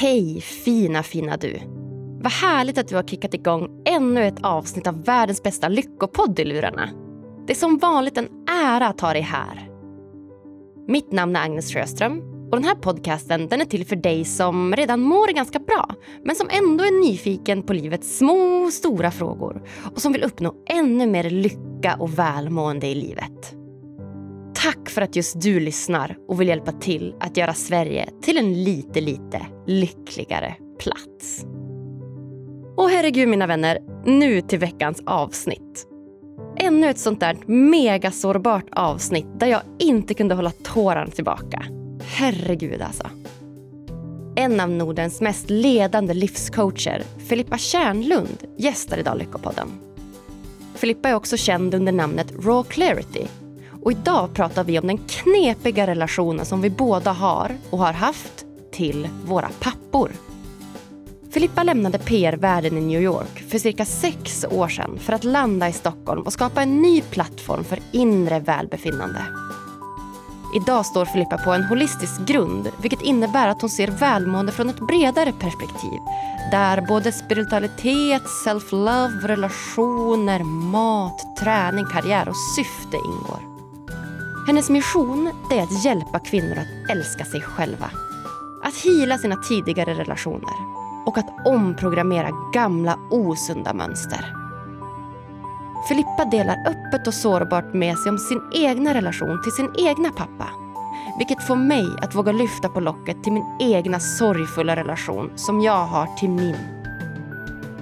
[0.00, 1.60] Hej fina fina du!
[2.22, 6.44] Vad härligt att du har kickat igång ännu ett avsnitt av världens bästa lyckopodd i
[6.44, 6.90] lurarna.
[7.46, 9.68] Det är som vanligt en ära att ha dig här.
[10.88, 12.18] Mitt namn är Agnes Sjöström
[12.50, 16.36] och den här podcasten den är till för dig som redan mår ganska bra men
[16.36, 19.62] som ändå är nyfiken på livets små och stora frågor
[19.94, 23.57] och som vill uppnå ännu mer lycka och välmående i livet.
[24.62, 28.64] Tack för att just du lyssnar och vill hjälpa till att göra Sverige till en
[28.64, 31.44] lite, lite lyckligare plats.
[32.76, 35.86] Och herregud mina vänner, nu till veckans avsnitt.
[36.56, 41.64] Ännu ett sånt där megasårbart avsnitt där jag inte kunde hålla tårarna tillbaka.
[42.04, 43.10] Herregud alltså.
[44.36, 49.68] En av Nordens mest ledande livscoacher, Filippa Kärnlund, gästar idag Lyckopodden.
[50.74, 53.26] Filippa är också känd under namnet Raw Clarity
[53.88, 58.44] och idag pratar vi om den knepiga relationen som vi båda har och har haft
[58.72, 60.10] till våra pappor.
[61.30, 65.72] Filippa lämnade PR-världen i New York för cirka sex år sedan för att landa i
[65.72, 69.22] Stockholm och skapa en ny plattform för inre välbefinnande.
[70.56, 74.86] Idag står Filippa på en holistisk grund vilket innebär att hon ser välmående från ett
[74.86, 75.98] bredare perspektiv
[76.50, 83.47] där både spiritualitet, self-love, relationer, mat, träning, karriär och syfte ingår.
[84.48, 87.90] Hennes mission är att hjälpa kvinnor att älska sig själva.
[88.62, 90.54] Att hila sina tidigare relationer
[91.06, 94.34] och att omprogrammera gamla osunda mönster.
[95.88, 100.48] Filippa delar öppet och sårbart med sig om sin egna relation till sin egna pappa.
[101.18, 105.86] Vilket får mig att våga lyfta på locket till min egna sorgfulla relation som jag
[105.86, 106.56] har till min.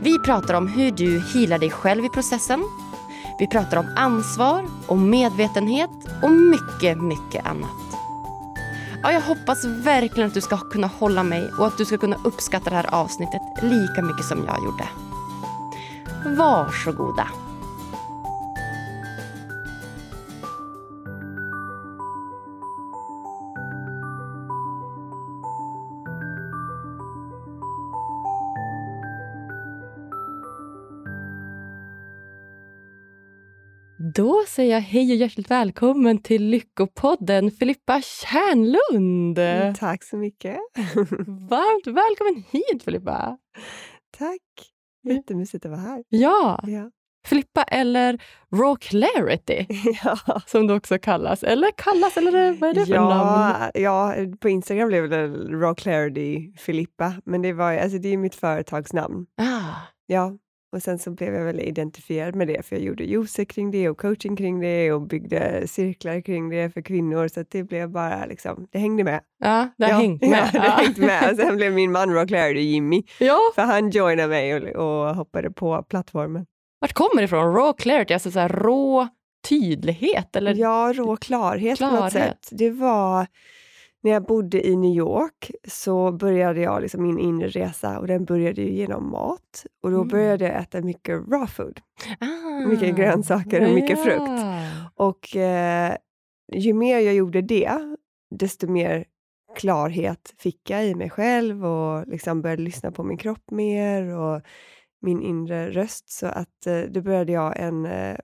[0.00, 2.64] Vi pratar om hur du healar dig själv i processen.
[3.38, 5.90] Vi pratar om ansvar, om medvetenhet
[6.22, 7.70] och mycket, mycket annat.
[9.02, 12.16] Ja, jag hoppas verkligen att du ska kunna hålla mig och att du ska kunna
[12.24, 14.88] uppskatta det här avsnittet lika mycket som jag gjorde.
[16.36, 17.28] Varsågoda.
[34.16, 39.38] Då säger jag hej och hjärtligt välkommen till Lyckopodden Filippa Kärnlund.
[39.38, 40.56] Mm, tack så mycket.
[41.27, 43.38] Varmt välkommen hit Filippa.
[44.19, 44.43] Tack.
[45.09, 46.05] Jättemysigt att vara här.
[46.09, 46.60] Ja.
[46.66, 46.91] Ja.
[47.26, 48.22] Filippa eller
[48.55, 49.66] Raw Clarity
[50.05, 50.19] Ja.
[50.47, 51.43] som det också kallas.
[51.43, 53.10] Eller kallas, eller vad är det för namn?
[53.10, 58.16] Ja, ja, på Instagram blev det Raw Clarity Filippa, men det, var, alltså, det är
[58.16, 59.26] mitt företagsnamn.
[59.41, 59.75] Ah,
[60.06, 60.37] Ja.
[60.72, 63.88] Och sen så blev jag väl identifierad med det, för jag gjorde juicer kring det
[63.88, 68.27] och coaching kring det och byggde cirklar kring det för kvinnor, så det blev bara
[68.27, 69.21] liksom, det hängde med.
[69.38, 70.50] ja, det ja, hängt med.
[70.55, 71.31] Ja, det hängde med.
[71.31, 75.15] Och sen blev min man Raw Clarity Jimmy, Ja, för han joinade mig och, och
[75.16, 76.47] hoppade på plattformen.
[76.81, 77.55] vart kommer det ifrån?
[77.55, 79.09] Raw Clarity, alltså så rå
[79.49, 80.37] tydlighet?
[80.37, 80.55] Eller?
[80.55, 82.12] Ja, rå klarhet, på något Klarhet.
[82.44, 82.59] sätt.
[82.59, 83.26] Det var
[84.06, 88.25] när jag bodde i New York så började jag liksom min inre resa och den
[88.25, 89.67] började ju genom mat.
[89.83, 90.09] Och då Mm.
[90.09, 91.81] började jag äta mycket raw food.
[92.21, 94.22] Ah, Mycket grönsaker och mycket frukt.
[94.28, 94.62] ja.
[94.94, 95.97] Och eh,
[96.53, 97.71] ju mer jag gjorde det,
[98.31, 99.05] desto mer
[99.56, 104.43] klarhet fick jag i mig själv och liksom började lyssna på min kropp mer och
[105.03, 106.09] min inre röst.
[106.11, 108.17] Så att eh, då började jag en eh,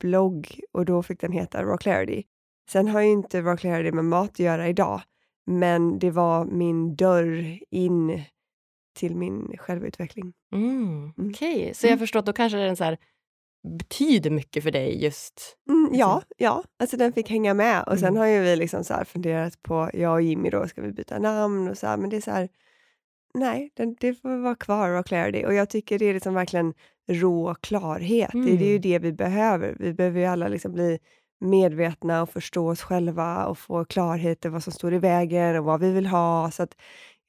[0.00, 2.22] blogg och då fick den heta Raw Clarity.
[2.70, 5.00] Sen har ju inte Raw Clarity med mat att göra idag,
[5.46, 8.22] men det var min dörr in
[8.96, 10.32] till min självutveckling.
[10.54, 11.30] Mm, Mm.
[11.30, 11.98] Okej, så jag Mm.
[11.98, 12.98] förstår att då kanske den så här,
[13.78, 15.56] betyder mycket för dig just...
[15.68, 16.34] Mm, ja, Liksom.
[16.36, 17.84] ja, alltså den fick hänga med.
[17.86, 18.18] Och sen Mm.
[18.20, 21.68] har ju vi liksom så funderat på, jag och Jimmy då, ska vi byta namn
[21.68, 22.48] och så här, men det är så här,
[23.34, 25.44] nej, den, det får vara kvar, Raw Clarity.
[25.46, 26.74] Och jag tycker det är liksom verkligen
[27.08, 28.30] rå klarhet.
[28.32, 28.80] Det, det är ju Mm.
[28.82, 29.76] det vi behöver.
[29.80, 30.98] Vi behöver ju alla liksom bli
[31.40, 35.64] medvetna och förstå oss själva och få klarhet i vad som står i vägen och
[35.64, 36.50] vad vi vill ha.
[36.50, 36.74] Så att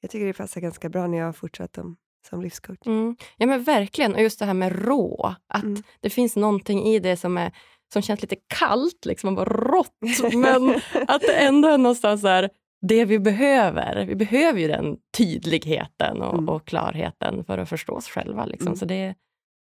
[0.00, 1.96] jag tycker det passar ganska bra när jag har fortsatt som,
[2.28, 2.78] som livscoach.
[2.86, 3.16] Mm.
[3.36, 5.34] Ja men verkligen, och just det här med rå.
[5.48, 5.82] Att Mm.
[6.00, 7.52] det finns någonting i det som, är,
[7.92, 9.96] som känns lite kallt, liksom, bara rått.
[10.34, 10.74] Men
[11.08, 12.50] att det ändå är någonstans där,
[12.88, 14.04] det vi behöver.
[14.06, 16.48] Vi behöver ju den tydligheten och, Mm.
[16.48, 18.44] och klarheten för att förstå oss själva.
[18.46, 18.66] Liksom.
[18.66, 18.76] Mm.
[18.78, 19.14] Så det,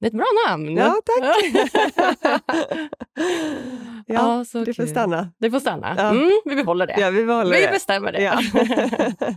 [0.04, 0.78] det är ett bra namn.
[0.78, 1.46] Ja, tack!
[4.08, 4.88] ja, så det får kul.
[4.90, 5.32] stanna.
[5.40, 5.94] Det får stanna.
[5.98, 6.10] Ja.
[6.10, 6.96] Mm, vi behåller det.
[7.00, 8.22] Ja, vi behåller vi bestämmer det.
[8.22, 8.40] Ja.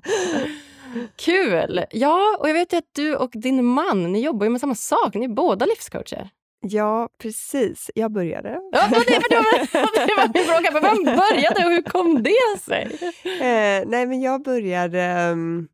[1.16, 1.84] Kul!
[1.90, 5.14] Ja, och jag vet att du och din man, ni jobbar med samma sak.
[5.14, 6.28] Ni är båda livscoacher.
[6.60, 7.90] ja, precis.
[7.94, 8.58] Jag började.
[8.72, 10.70] Ja, det, var det, var, det var min fråga.
[10.72, 12.98] Men vem började och hur kom det sig?
[13.24, 15.00] Eh, nej, men jag började...
[15.02, 15.68] ehm,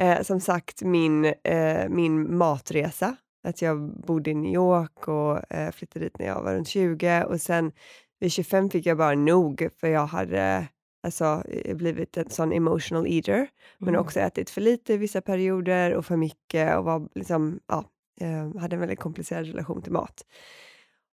[0.00, 3.16] Eh, som sagt, min, eh, min matresa.
[3.44, 7.24] Att jag bodde i New York och eh, flyttade dit när jag var runt 20
[7.24, 7.72] och sen
[8.20, 10.68] vid 25 fick jag bara nog för jag hade
[11.02, 13.48] alltså, eh, blivit en sån emotional eater, mm.
[13.78, 17.84] men också ätit för lite vissa perioder och för mycket och var liksom, ja,
[18.20, 20.26] eh, hade en väldigt komplicerad relation till mat.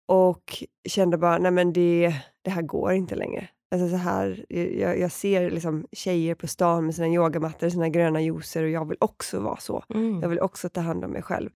[0.08, 3.50] Och kände bara, nej men det, det här går inte längre.
[3.72, 8.22] Alltså så här, jag, jag ser liksom tjejer på stan med sina yogamattor sina gröna
[8.22, 9.84] juicer och jag vill också vara så.
[9.90, 10.22] Mm.
[10.22, 11.50] Jag vill också ta hand om mig själv.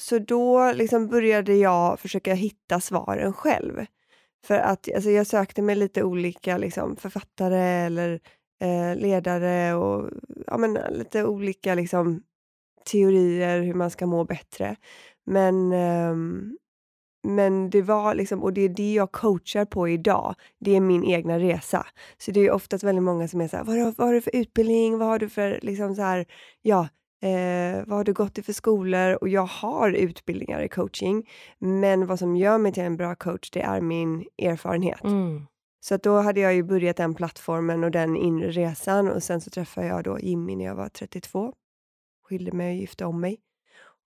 [0.00, 3.86] Så då liksom började jag försöka hitta svaren själv.
[4.46, 8.20] För att alltså jag sökte med lite olika liksom, författare eller
[8.60, 10.10] eh, ledare och
[10.46, 12.22] ja, men, lite olika liksom,
[12.90, 14.76] teorier hur man ska må bättre.
[15.26, 16.16] Men, eh,
[17.26, 21.04] men det var liksom, och det är det jag coachar på idag, det är min
[21.04, 21.86] egna resa.
[22.18, 24.20] Så det är oftast väldigt många som är så här, vad, har, vad har du
[24.20, 26.26] för utbildning, vad har du för liksom så här,
[26.62, 26.88] ja,
[27.24, 29.18] Eh, vad har du gått i för skolor?
[29.20, 31.28] Och jag har utbildningar i coaching,
[31.58, 35.04] men vad som gör mig till en bra coach, det är min erfarenhet.
[35.04, 35.46] Mm.
[35.80, 39.50] Så då hade jag ju börjat den plattformen och den inre resan och sen så
[39.50, 41.52] träffade jag då Jimmy när jag var 32.
[42.28, 43.40] Skilde mig och gifte om mig.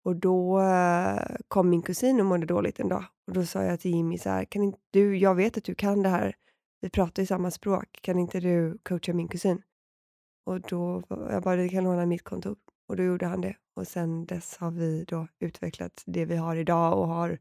[0.03, 3.03] Och då uh, kom min kusin och mådde dåligt en dag.
[3.27, 5.75] Och då sa jag till Jimmy så här, kan inte du, jag vet att du
[5.75, 6.35] kan det här,
[6.81, 9.61] vi pratar ju samma språk, kan inte du coacha min kusin?
[10.45, 12.55] Och då, jag bara, du kan låna mitt kontor.
[12.87, 13.55] Och då gjorde han det.
[13.75, 17.39] Och sen dess har vi då utvecklat det vi har idag och har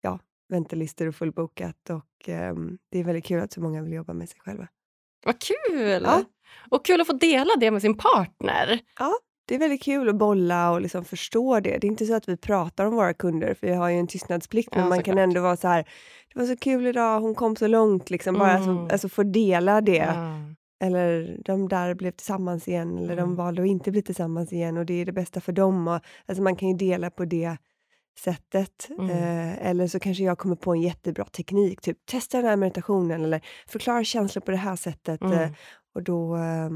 [0.00, 0.18] ja,
[0.48, 1.90] väntelistor och fullbokat.
[1.90, 2.54] Och eh,
[2.90, 4.68] det är väldigt kul att så många vill jobba med sig själva.
[5.24, 6.02] Vad kul!
[6.04, 6.24] Ja.
[6.70, 8.80] Och kul att få dela det med sin partner.
[8.98, 9.14] Ja,
[9.46, 11.78] det är väldigt kul att bolla och liksom förstå det.
[11.78, 14.06] Det är inte så att vi pratar om våra kunder, för vi har ju en
[14.06, 15.88] tystnadsplikt, men ja, man kan ändå vara så här,
[16.34, 18.38] det var så kul idag, hon kom så långt, liksom.
[18.38, 18.68] bara mm.
[18.68, 19.92] alltså, alltså få dela det.
[19.92, 20.54] Ja.
[20.80, 23.16] Eller de där blev tillsammans igen, eller mm.
[23.16, 25.88] de valde att inte bli tillsammans igen och det är det bästa för dem.
[25.88, 27.56] Och, alltså man kan ju dela på det
[28.18, 28.88] sättet.
[28.98, 29.10] Mm.
[29.10, 33.24] Eh, eller så kanske jag kommer på en jättebra teknik, typ testa den här meditationen
[33.24, 35.22] eller förklara känslor på det här sättet.
[35.22, 35.38] Mm.
[35.38, 35.50] Eh,
[35.94, 36.70] och då, eh,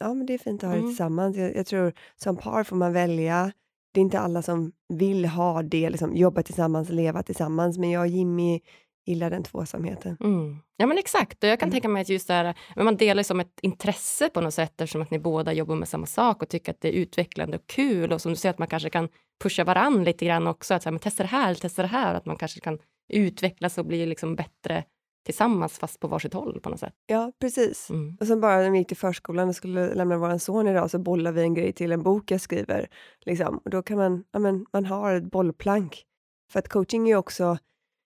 [0.00, 0.90] ja men det är fint att ha det mm.
[0.90, 1.36] tillsammans.
[1.36, 3.52] Jag, jag, tror som par får man välja.
[3.92, 8.00] Det är inte alla som vill ha det, liksom, jobba tillsammans, leva tillsammans, men jag
[8.00, 8.60] och Jimmy
[9.06, 10.16] gillar den tvåsamheten.
[10.20, 10.58] Mm.
[10.76, 11.72] Ja men exakt, och jag kan mm.
[11.72, 14.80] tänka mig att just det här, men man delar som ett intresse på något sätt
[14.80, 17.66] eftersom att ni båda jobbar med samma sak och tycker att det är utvecklande och
[17.66, 19.08] kul och som du säger att man kanske kan
[19.42, 22.14] pusha varann lite grann också, att så här, men testa det här, testa det här,
[22.14, 22.78] att man kanske kan
[23.12, 24.84] utvecklas och bli liksom bättre
[25.24, 26.94] tillsammans fast på varsitt håll på något sätt.
[27.06, 27.90] Ja, precis.
[27.90, 28.16] Mm.
[28.20, 30.98] Och sen bara när vi gick till förskolan och skulle lämna vår son idag så
[30.98, 32.88] bollade vi en grej till en bok jag skriver.
[33.20, 33.58] Liksom.
[33.64, 36.04] Och då kan man, ja, men, man har ett bollplank.
[36.52, 37.58] För att coaching är ju också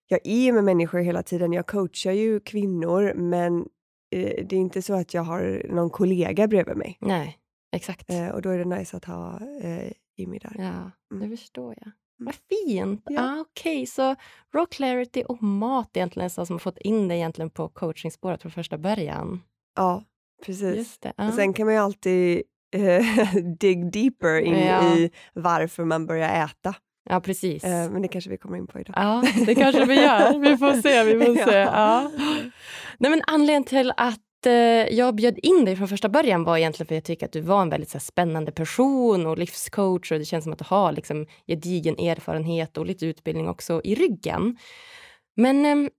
[0.07, 1.53] jag är med människor hela tiden.
[1.53, 3.59] Jag coachar ju kvinnor, men
[4.11, 6.99] eh, det är inte så att jag har någon kollega bredvid mig.
[7.01, 7.39] Nej,
[7.73, 8.11] exakt.
[8.11, 10.55] Eh, och då är det nice att ha eh, Jimmy där.
[10.59, 11.31] Ja, mm.
[11.31, 11.87] det förstår jag.
[11.87, 12.27] Mm.
[12.27, 13.03] Vad fint!
[13.05, 13.23] Ja.
[13.23, 13.87] Ah, Okej, okay.
[13.87, 14.17] så
[14.55, 18.53] raw clarity och mat egentligen så som har fått in dig egentligen på coachingspåret från
[18.53, 19.43] första början.
[19.77, 20.05] Ja,
[20.47, 20.99] precis.
[20.99, 21.29] Det, ah.
[21.29, 22.43] Och sen kan man ju alltid
[22.75, 24.97] eh, dig deeper in ja.
[24.97, 26.75] i varför man börjar äta.
[27.11, 27.65] Ja, precis.
[27.65, 28.95] Eh, men det kanske vi kommer in på idag.
[28.97, 30.39] Ja, det kanske vi gör.
[30.39, 31.05] Vi får se.
[31.05, 31.57] Vi får se.
[31.57, 32.11] Ja.
[32.99, 34.53] Nej, men anledningen till att eh,
[34.95, 37.41] jag bjöd in dig från första början var egentligen för att jag tycker att du
[37.41, 40.65] var en väldigt så här, spännande person och livscoach och det känns som att du
[40.69, 44.57] har liksom, gedigen erfarenhet och lite utbildning också i ryggen.
[45.37, 45.91] Men eh,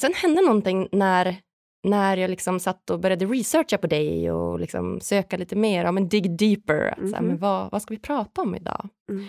[0.00, 1.36] sen hände någonting när
[1.84, 5.92] när jag liksom satt och började researcha på dig och liksom söka lite mer, ja,
[5.92, 6.88] men dig deeper.
[6.88, 7.22] Att, mm -hmm.
[7.22, 8.88] men vad, vad ska vi prata om idag?
[9.10, 9.24] Mm.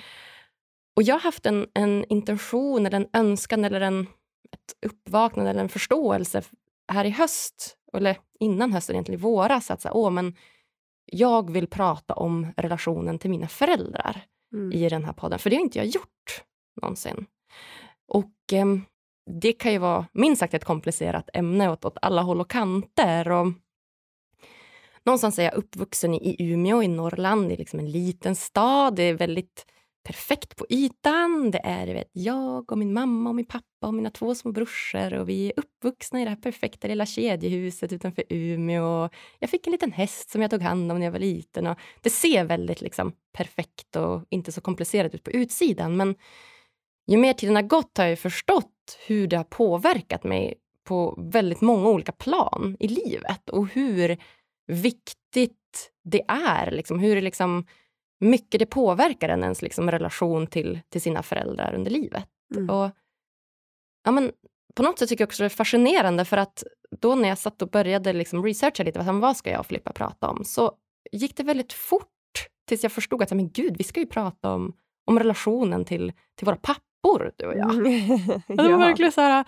[0.96, 4.08] Och jag har haft en, en intention, eller en önskan eller en,
[4.52, 6.42] ett uppvaknande eller en förståelse
[6.92, 10.36] här i höst, eller innan hösten, egentligen i våras, att så, åh, men
[11.06, 14.72] jag vill prata om relationen till mina föräldrar mm.
[14.72, 16.44] i den här podden, för det har inte jag gjort
[16.82, 17.26] någonsin.
[18.08, 18.66] Och eh,
[19.42, 23.32] det kan ju vara minst sagt ett komplicerat ämne åt, åt alla håll och kanter.
[23.32, 23.48] Och
[25.06, 28.96] någonstans är jag uppvuxen i, i Umeå i Norrland, i liksom en liten stad.
[28.96, 29.66] Det är väldigt
[30.04, 31.52] perfekt på ytan.
[31.52, 35.14] Det är vet, jag och min mamma och min pappa och mina två små brorsor
[35.14, 39.10] och vi är uppvuxna i det här perfekta lilla kedjehuset utanför Umeå.
[39.40, 41.68] Jag fick en liten häst som jag tog hand om när jag var liten.
[41.68, 46.16] Och det ser väldigt liksom, perfekt och inte så komplicerat ut på utsidan men
[47.08, 51.62] ju mer tiden har gått har jag förstått hur det har påverkat mig på väldigt
[51.62, 54.18] många olika plan i livet och hur
[54.68, 56.72] viktigt det är.
[56.72, 57.66] Liksom, hur det liksom
[58.20, 62.26] mycket det påverkar en ens liksom, relation till, till sina föräldrar under livet.
[62.56, 62.70] Mm.
[62.70, 62.92] Och,
[64.04, 64.32] ja, men,
[64.76, 66.64] på något sätt tycker jag också det är fascinerande för att
[67.02, 70.30] då när jag satt och började liksom researcha lite, vad ska jag och Filippa prata
[70.30, 70.72] om, så
[71.12, 72.08] gick det väldigt fort
[72.68, 74.74] tills jag förstod att men gud, vi ska ju prata om,
[75.06, 77.76] om relationen till, till våra pappor, du och jag.
[78.48, 78.64] ja.
[78.64, 79.46] Det var verkligen så här,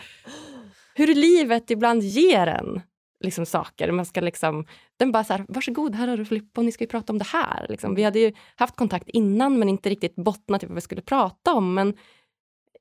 [0.96, 2.82] hur livet ibland ger en
[3.26, 3.92] liksom, saker.
[3.92, 4.66] Man ska liksom,
[4.98, 7.20] den bara så här, varsågod, här har du Filippa och ni ska ju prata om
[7.20, 7.66] det här.
[7.70, 7.96] Liksom.
[7.96, 11.54] Vi hade ju haft kontakt innan men inte riktigt bottnat i vad vi skulle prata
[11.54, 11.74] om.
[11.74, 11.94] Men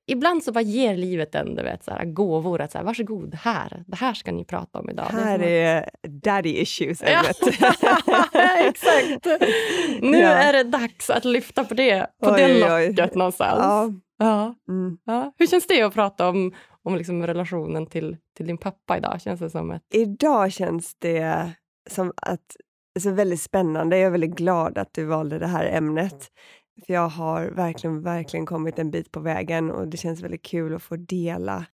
[0.07, 2.61] ibland så bara ger livet en du vet, så här, gåvor.
[2.61, 5.07] Att så här, varsågod, här, det här ska ni prata om idag.
[5.11, 7.03] Här är, är daddy issues.
[7.03, 7.23] Ja.
[8.59, 9.27] Exakt.
[10.01, 10.29] Nu ja.
[10.29, 13.61] är det dags att lyfta på det, på oj, det locket någonstans.
[13.61, 13.91] Ja.
[14.19, 14.55] Ja.
[14.69, 14.99] Mm.
[15.05, 15.33] ja.
[15.39, 16.53] Hur känns det att prata om,
[16.85, 19.21] om liksom relationen till, till din pappa idag?
[19.21, 19.83] Känns det som ett...
[19.95, 21.53] Idag känns det
[21.91, 22.57] som att
[22.95, 23.99] alltså väldigt spännande.
[23.99, 26.31] Jag är väldigt glad att du valde det här ämnet.
[26.87, 30.75] För Jag har verkligen, verkligen kommit en bit på vägen och det känns väldigt kul
[30.75, 31.67] att få dela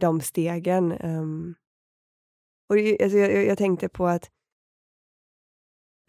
[0.00, 0.92] de stegen.
[0.92, 1.54] Um,
[2.68, 4.30] och alltså jag, jag tänkte på att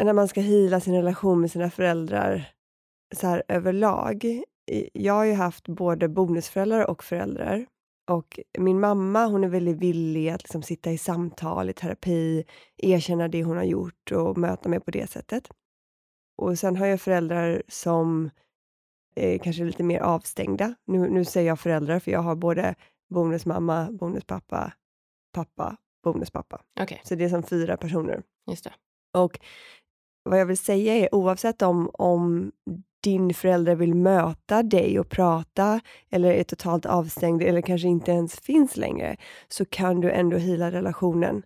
[0.03, 2.51] när man ska hila sin relation med sina föräldrar
[3.15, 4.43] så här överlag.
[4.93, 7.65] Jag har ju haft både bonusföräldrar och föräldrar.
[8.07, 12.45] Och min mamma hon är väldigt villig att liksom sitta i samtal, i terapi,
[12.77, 15.50] erkänna det hon har gjort och möta mig på det sättet.
[16.38, 18.29] Och sen har jag föräldrar som
[19.15, 20.75] är kanske lite mer avstängda.
[20.85, 22.75] Nu, nu säger jag föräldrar, för jag har både
[23.09, 24.74] bonusmamma, bonuspappa,
[25.33, 26.62] pappa, bonuspappa.
[26.81, 26.97] Okay.
[27.03, 28.24] Så det är som fyra personer.
[28.47, 28.74] Just det.
[29.13, 29.39] Och
[30.24, 32.51] vad jag vill säga är, oavsett om, om
[33.05, 38.39] din förälder vill möta dig och prata eller är totalt avstängd eller kanske inte ens
[38.39, 41.43] finns längre, så kan du ändå hila relationen.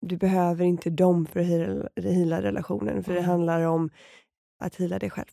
[0.00, 3.30] Du behöver inte dem för att hila, relationen, för det mm.
[3.30, 3.90] handlar om
[4.64, 5.30] att hila dig själv.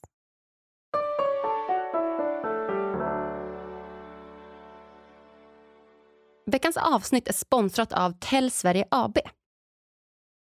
[6.46, 9.18] Veckans avsnitt är sponsrat av Tell Sverige AB.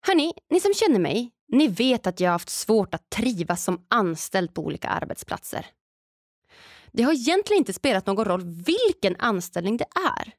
[0.07, 3.87] Hörni, ni som känner mig, ni vet att jag har haft svårt att trivas som
[3.91, 5.67] anställd på olika arbetsplatser.
[6.93, 10.33] Det har egentligen inte spelat någon roll vilken anställning det är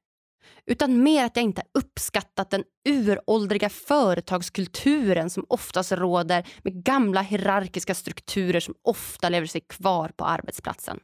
[0.66, 7.96] utan mer att jag inte uppskattat den uråldriga företagskulturen som oftast råder med gamla hierarkiska
[7.96, 11.00] strukturer som ofta lever sig kvar på arbetsplatsen.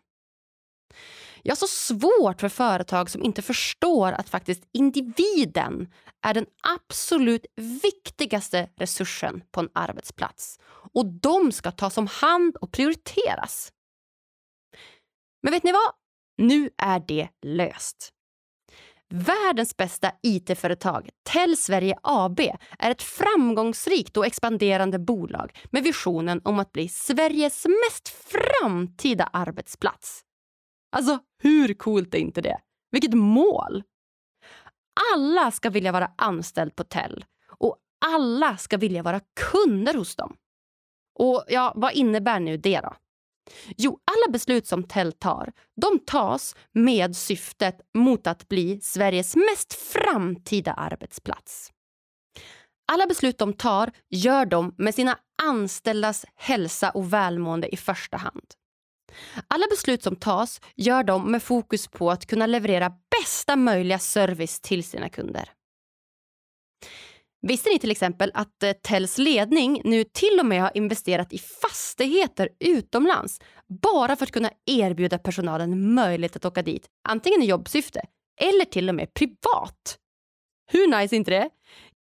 [1.43, 7.45] Jag har så svårt för företag som inte förstår att faktiskt individen är den absolut
[7.83, 10.59] viktigaste resursen på en arbetsplats.
[10.93, 13.71] Och de ska tas om hand och prioriteras.
[15.43, 15.91] Men vet ni vad?
[16.37, 18.13] Nu är det löst.
[19.13, 22.39] Världens bästa IT-företag, Tell Sverige AB,
[22.79, 30.23] är ett framgångsrikt och expanderande bolag med visionen om att bli Sveriges mest framtida arbetsplats.
[30.91, 32.59] Alltså, hur coolt är inte det?
[32.91, 33.83] Vilket mål!
[35.13, 40.35] Alla ska vilja vara anställd på Tell och alla ska vilja vara kunder hos dem.
[41.19, 42.95] Och ja, vad innebär nu det då?
[43.77, 49.73] Jo, alla beslut som Tell tar, de tas med syftet mot att bli Sveriges mest
[49.73, 51.71] framtida arbetsplats.
[52.91, 58.45] Alla beslut de tar gör de med sina anställdas hälsa och välmående i första hand.
[59.47, 64.59] Alla beslut som tas gör de med fokus på att kunna leverera bästa möjliga service
[64.59, 65.49] till sina kunder.
[67.41, 71.37] Visste ni till exempel att eh, Tells ledning nu till och med har investerat i
[71.37, 73.39] fastigheter utomlands
[73.81, 78.01] bara för att kunna erbjuda personalen möjlighet att åka dit, antingen i jobbsyfte
[78.41, 79.97] eller till och med privat?
[80.71, 81.49] Hur nice är inte det?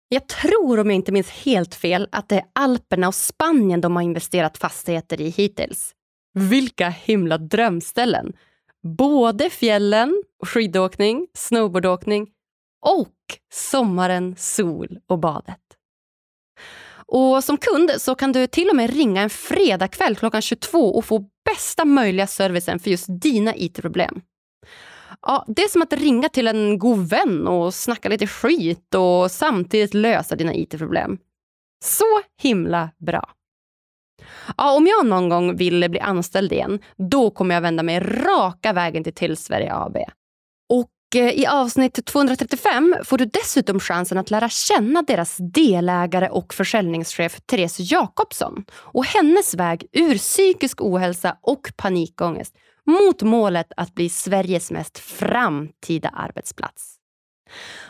[0.09, 3.95] Jag tror, om jag inte minns helt fel, att det är Alperna och Spanien de
[3.95, 5.93] har investerat fastigheter i hittills.
[6.37, 8.33] Vilka himla drömställen!
[8.97, 12.27] Både fjällen, skidåkning, snowboardåkning
[12.81, 13.15] och
[13.53, 15.59] sommaren, sol och badet.
[17.05, 21.05] Och Som kund så kan du till och med ringa en fredagkväll klockan 22 och
[21.05, 24.21] få bästa möjliga servicen för just dina IT-problem.
[25.21, 29.31] Ja, det är som att ringa till en god vän och snacka lite skit och
[29.31, 31.17] samtidigt lösa dina IT-problem.
[31.83, 33.36] Så himla bra!
[34.57, 38.73] Ja, om jag någon gång vill bli anställd igen, då kommer jag vända mig raka
[38.73, 39.97] vägen till Till Sverige AB.
[40.69, 46.53] Och eh, i avsnitt 235 får du dessutom chansen att lära känna deras delägare och
[46.53, 52.55] försäljningschef Therese Jakobsson och hennes väg ur psykisk ohälsa och panikångest
[52.85, 56.97] mot målet att bli Sveriges mest framtida arbetsplats.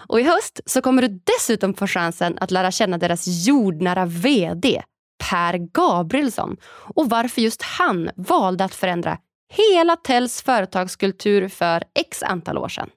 [0.08, 4.84] Och i höst så kommer du dessutom få chansen att lära känna deras jordnära VD
[5.18, 6.58] Per Gabrielsson
[6.96, 9.18] och varför just han valde att förändra
[9.54, 12.90] hela Tells företagskultur för x antal år sedan.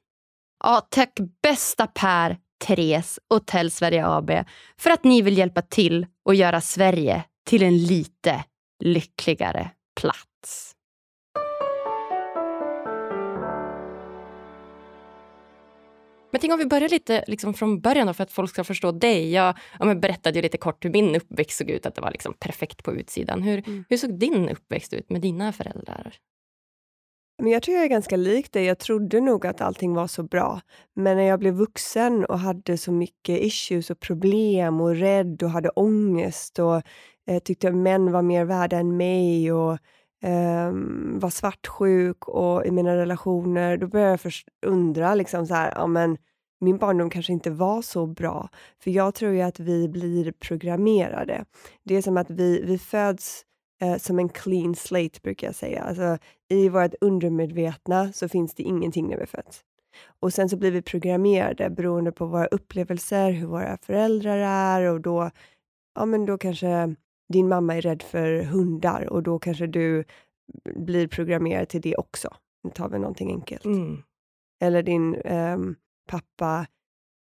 [0.64, 4.30] Ja, tack bästa Per, Therese och Tell Sverige AB
[4.78, 8.44] för att ni vill hjälpa till och göra Sverige till en lite
[8.84, 10.72] lyckligare plats.
[16.30, 18.92] Men tänk om vi börjar lite liksom från början då, för att folk ska förstå
[18.92, 19.32] dig.
[19.32, 22.34] Jag, ja, berättade ju lite kort hur min uppväxt såg ut, att det var liksom
[22.38, 23.42] perfekt på utsidan.
[23.42, 23.84] Hur, mm.
[23.88, 26.14] hur såg din uppväxt ut med dina föräldrar?
[27.42, 28.64] Men jag tror jag är ganska lik dig.
[28.64, 30.60] Jag trodde nog att allting var så bra.
[30.94, 35.50] Men när jag blev vuxen och hade så mycket issues och problem och rädd och
[35.50, 36.82] hade ångest och
[37.26, 39.78] eh, tyckte att män var mer värda än mig och
[40.22, 40.70] Eh,
[41.20, 45.86] var svartsjuk och i mina relationer, då började jag först undra liksom så här, ja
[45.86, 46.16] men
[46.60, 48.48] min barndom kanske inte var så bra.
[48.82, 51.44] För jag tror ju att vi blir programmerade.
[51.84, 53.44] Det är som att vi, vi föds
[53.82, 55.82] eh, som en clean slate brukar jag säga.
[55.82, 59.60] Alltså, I vårt undermedvetna så finns det ingenting när vi föds.
[60.20, 65.00] Och sen så blir vi programmerade beroende på våra upplevelser, hur våra föräldrar är och
[65.00, 65.30] då,
[65.94, 66.94] ja men då kanske
[67.32, 70.04] din mamma är rädd för hundar och då kanske du
[70.74, 72.36] blir programmerad till det också.
[72.64, 73.64] Nu tar vi någonting enkelt.
[73.64, 74.02] Mm.
[74.62, 75.58] Eller din eh,
[76.08, 76.66] pappa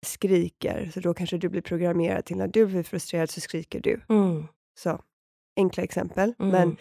[0.06, 4.02] skriker, så då kanske du blir programmerad till när du blir frustrerad så skriker du.
[4.10, 4.44] Mm.
[4.80, 5.02] Så
[5.56, 6.34] enkla exempel.
[6.40, 6.52] Mm.
[6.52, 6.78] Men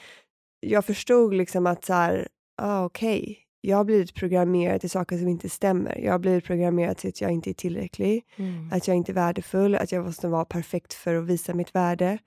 [0.60, 3.36] jag förstod liksom att så här, ah, okej, okay.
[3.60, 5.98] jag har blivit programmerad till saker som inte stämmer.
[5.98, 8.72] Jag har blivit programmerad till att jag inte är tillräcklig, mm.
[8.72, 12.18] att jag inte är värdefull, att jag måste vara perfekt för att visa mitt värde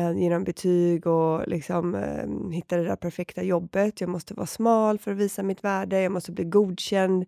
[0.00, 4.00] genom betyg och liksom, eh, hitta det där perfekta jobbet.
[4.00, 7.24] Jag måste vara smal för att visa mitt värde, jag måste bli godkänd.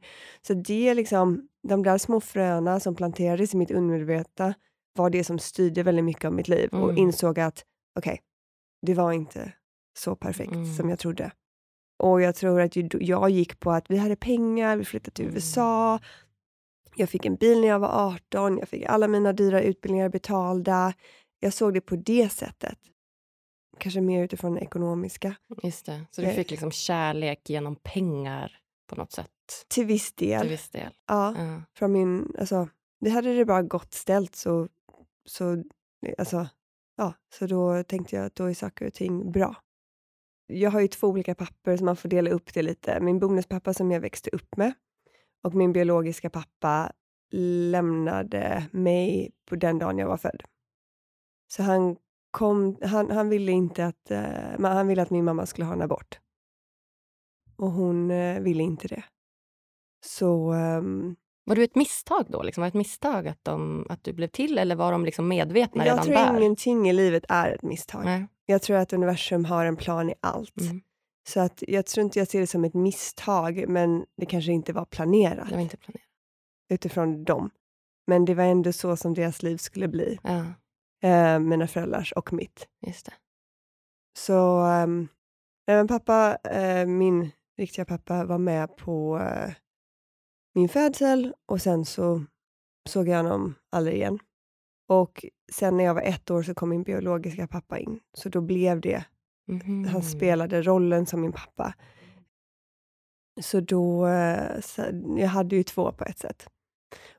[0.46, 4.54] Så det är liksom, de där små fröna som planterades i mitt undermedvetna
[4.94, 6.84] var det som styrde väldigt mycket av mitt liv mm.
[6.84, 7.64] och insåg att
[7.98, 8.18] okej, okay,
[8.86, 9.52] det var inte
[9.98, 10.74] så perfekt mm.
[10.74, 11.32] som jag trodde.
[11.98, 15.34] Och jag tror att jag gick på att vi hade pengar, vi flyttade till mm.
[15.34, 15.98] USA,
[16.98, 20.92] jag fick en bil när jag var 18, jag fick alla mina dyra utbildningar betalda.
[21.40, 22.78] Jag såg det på det sättet.
[23.78, 25.36] Kanske mer utifrån det ekonomiska.
[25.62, 26.06] Just det.
[26.10, 26.34] Så du eh.
[26.34, 29.30] fick liksom kärlek genom pengar på något sätt?
[29.68, 30.40] Till viss del.
[30.40, 30.92] Till viss del.
[31.06, 31.34] Ja.
[31.38, 31.62] ja.
[31.74, 32.68] Från min, alltså,
[33.00, 34.68] det hade det bara gott ställt så,
[35.24, 35.64] så
[36.18, 36.48] alltså,
[36.96, 39.56] ja, så då tänkte jag att då är saker och ting bra.
[40.46, 43.00] Jag har ju två olika papper så man får dela upp det lite.
[43.00, 44.72] Min bonuspappa som jag växte upp med
[45.42, 46.92] och min biologiska pappa
[47.70, 50.42] lämnade mig på den dagen jag var född.
[51.48, 51.96] Så han,
[52.30, 55.82] kom, han, han ville inte att, uh, han ville att min mamma skulle ha en
[55.82, 56.20] abort.
[57.56, 59.04] Och hon uh, ville inte det.
[60.04, 62.42] Så um, var du ett misstag då?
[62.42, 62.60] Liksom?
[62.60, 65.86] Var det ett misstag att, de, att du blev till eller var de liksom medvetna
[65.86, 66.12] jag redan där?
[66.12, 68.04] Jag tror ingenting i livet är ett misstag.
[68.04, 68.26] Nej.
[68.46, 70.60] Jag tror att universum har en plan i allt.
[70.60, 70.80] Mm.
[71.28, 74.72] Så att jag tror inte jag ser det som ett misstag, men det kanske inte
[74.72, 75.48] var planerat.
[75.48, 76.08] Det var inte planerat.
[76.70, 77.50] Utifrån dem.
[78.06, 80.18] Men det var ändå så som deras liv skulle bli.
[80.22, 80.44] Ja.
[81.02, 82.68] Eh, mina föräldrars och mitt.
[82.86, 83.12] Just det.
[84.18, 84.66] Så
[85.66, 89.54] eh, pappa, eh, min riktiga pappa var med på eh,
[90.54, 92.24] min födsel och sen så
[92.88, 94.18] såg jag honom aldrig igen.
[94.88, 98.40] Och sen när jag var ett år så kom min biologiska pappa in, så då
[98.40, 99.04] blev det,
[99.48, 99.84] mm.
[99.84, 101.74] han spelade rollen som min pappa.
[103.40, 104.82] Så då, eh, så
[105.18, 106.46] jag hade ju två på ett sätt.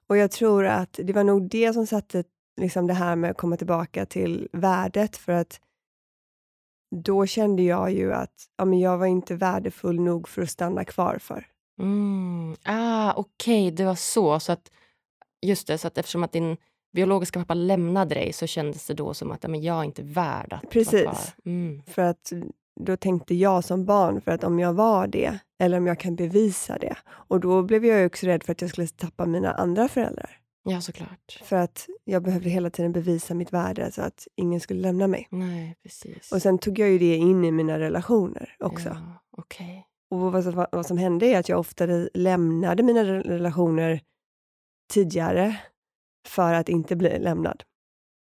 [0.08, 2.24] Och jag tror att det var nog det som satte
[2.60, 5.62] liksom det här med att komma tillbaka till värdet, för att
[6.96, 10.86] då kände jag ju att ja, men jag var inte värdefull nog för att stanna
[10.86, 11.46] kvar för.
[11.80, 12.56] Mm.
[12.64, 13.72] Ah, Okej, okay.
[13.72, 14.40] det var så.
[14.40, 14.72] så att,
[15.42, 16.58] just det, så att eftersom att din
[16.94, 20.54] biologiska pappa lämnade dig så kändes det då som att men jag är inte värd
[20.54, 20.94] att Precis.
[20.94, 21.24] vara kvar.
[21.46, 21.82] Mm.
[21.88, 22.34] För att
[22.80, 26.16] då tänkte jag som barn, för att om jag var det, eller om jag kan
[26.16, 26.98] bevisa det.
[27.08, 30.39] Och då blev jag också rädd för att jag skulle tappa mina andra föräldrar.
[30.64, 31.40] Ja, såklart.
[31.44, 35.28] För att jag behövde hela tiden bevisa mitt värde så att ingen skulle lämna mig.
[35.32, 36.32] Nej, precis.
[36.32, 38.90] Och sen tog jag ju det in i mina relationer också.
[38.90, 39.84] Ja, okay.
[40.10, 44.02] Och vad som, vad som hände är att jag ofta lämnade mina relationer
[44.94, 45.62] tidigare
[46.28, 47.64] för att inte bli lämnad.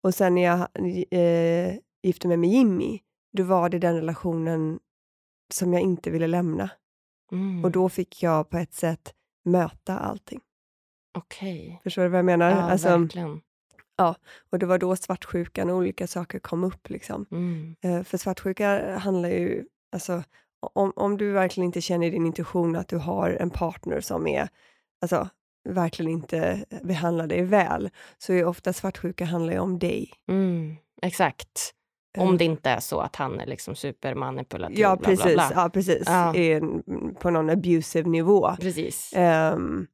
[0.02, 0.68] Och sen när jag
[1.10, 3.00] eh, gifte mig med Jimmy,
[3.32, 4.78] då var det den relationen
[5.54, 6.70] som jag inte ville lämna.
[7.32, 7.64] Mm.
[7.64, 10.40] Och då fick jag på ett sätt möta allting.
[11.14, 11.66] Okej.
[11.66, 11.78] Okay.
[11.82, 12.50] Förstår du vad jag menar?
[12.50, 13.40] Ja, alltså, verkligen.
[13.96, 14.14] Ja,
[14.50, 16.90] och det var då svartsjukan och olika saker kom upp.
[16.90, 17.26] Liksom.
[17.30, 17.76] Mm.
[17.80, 20.22] Eh, för svartsjuka handlar ju, alltså
[20.72, 24.26] om, om du verkligen inte känner i din intuition att du har en partner som
[24.26, 24.48] är,
[25.02, 25.28] alltså
[25.68, 30.12] verkligen inte behandlar dig väl, så är ofta svartsjuka handlar ju om dig.
[30.28, 31.74] Mm, exakt.
[32.18, 32.38] Om uh.
[32.38, 34.78] det inte är så att han är liksom supermanipulativ.
[34.78, 35.24] Ja, precis.
[35.24, 35.62] Bla, bla, bla.
[35.62, 36.02] Ja, precis.
[36.06, 36.34] Ja.
[37.20, 38.56] På någon abusive nivå.
[38.60, 39.12] Precis.
[39.16, 39.86] Um,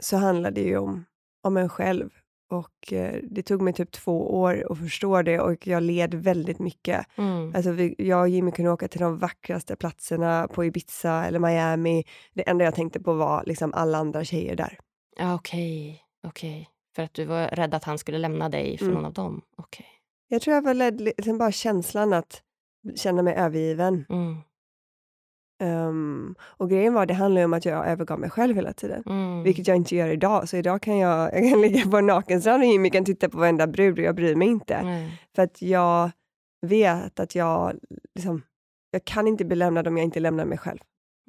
[0.00, 1.04] så handlar det ju om,
[1.42, 2.10] om en själv
[2.50, 6.58] Och eh, det tog mig typ två år att förstå det och jag led väldigt
[6.58, 7.06] mycket.
[7.18, 7.54] Mm.
[7.54, 12.04] Alltså vi, jag och Jimmy kunde åka till de vackraste platserna på Ibiza eller Miami.
[12.34, 14.78] Det enda jag tänkte på var liksom alla andra tjejer där.
[15.34, 16.68] Okej, okej.
[16.96, 18.94] För att du var rädd att han skulle lämna dig för Mm.
[18.96, 19.42] någon av dem?
[19.56, 19.86] Okej.
[20.28, 22.42] Jag tror jag var ledd, liksom bara känslan att
[22.96, 24.04] känna mig övergiven.
[24.08, 24.36] Mm.
[25.60, 29.02] Ehm, och grejen var, det handlar om att jag övergav mig själv hela tiden.
[29.06, 29.42] Mm.
[29.42, 30.48] Vilket jag inte gör idag.
[30.48, 33.38] Så idag kan jag, jag kan ligga på en nakenstrand och Jimmy kan titta på
[33.38, 34.82] varenda brud och jag bryr mig inte.
[34.82, 35.20] Nej.
[35.34, 36.10] För att jag
[36.66, 37.78] vet att jag,
[38.14, 38.42] liksom,
[38.90, 40.78] jag kan inte bli lämnad om jag inte lämnar mig själv.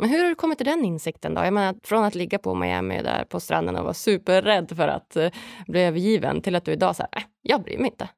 [0.01, 1.43] Men hur har du kommit till den insikten då?
[1.43, 5.15] Jag menar, från att ligga på Miami där på stranden och vara superrädd för att
[5.15, 5.29] eh,
[5.67, 8.09] bli övergiven till att du idag säger, äh, jag bryr mig inte.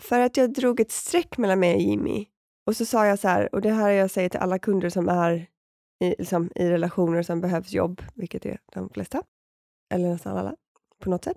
[0.00, 2.26] För att jag drog ett streck mellan mig och Jimmy.
[2.66, 5.08] Och så sa jag så här, och det här jag säger till alla kunder som
[5.08, 5.46] är
[6.04, 9.22] i, liksom, i relationer som behövs jobb, vilket är de flesta,
[9.94, 10.54] eller nästan alla,
[11.02, 11.36] på något sätt.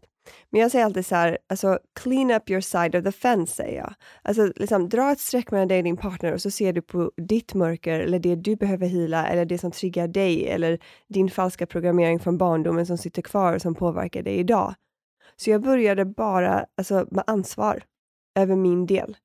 [0.49, 3.77] Men jag säger alltid så här, alltså clean up your side of the fence, säger
[3.77, 3.93] jag.
[4.21, 7.11] Alltså liksom, dra ett streck mellan dig och din partner och så ser du på
[7.17, 11.65] ditt mörker, eller det du behöver hila, eller det som triggar dig, eller din falska
[11.65, 14.75] programmering från barndomen som sitter kvar och som påverkar dig idag.
[15.35, 17.83] Så jag började bara alltså, med ansvar
[18.39, 19.17] över min del.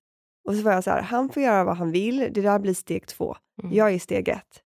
[0.44, 2.74] Och så var jag så här, han får göra vad han vill, det där blir
[2.74, 3.36] steg två.
[3.62, 3.74] Mm.
[3.74, 4.62] Jag är steg ett.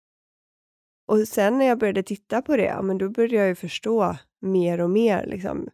[1.08, 4.18] Och sen när jag började titta på det, ja, men då började jag ju förstå
[4.42, 5.70] mer och mer liksom,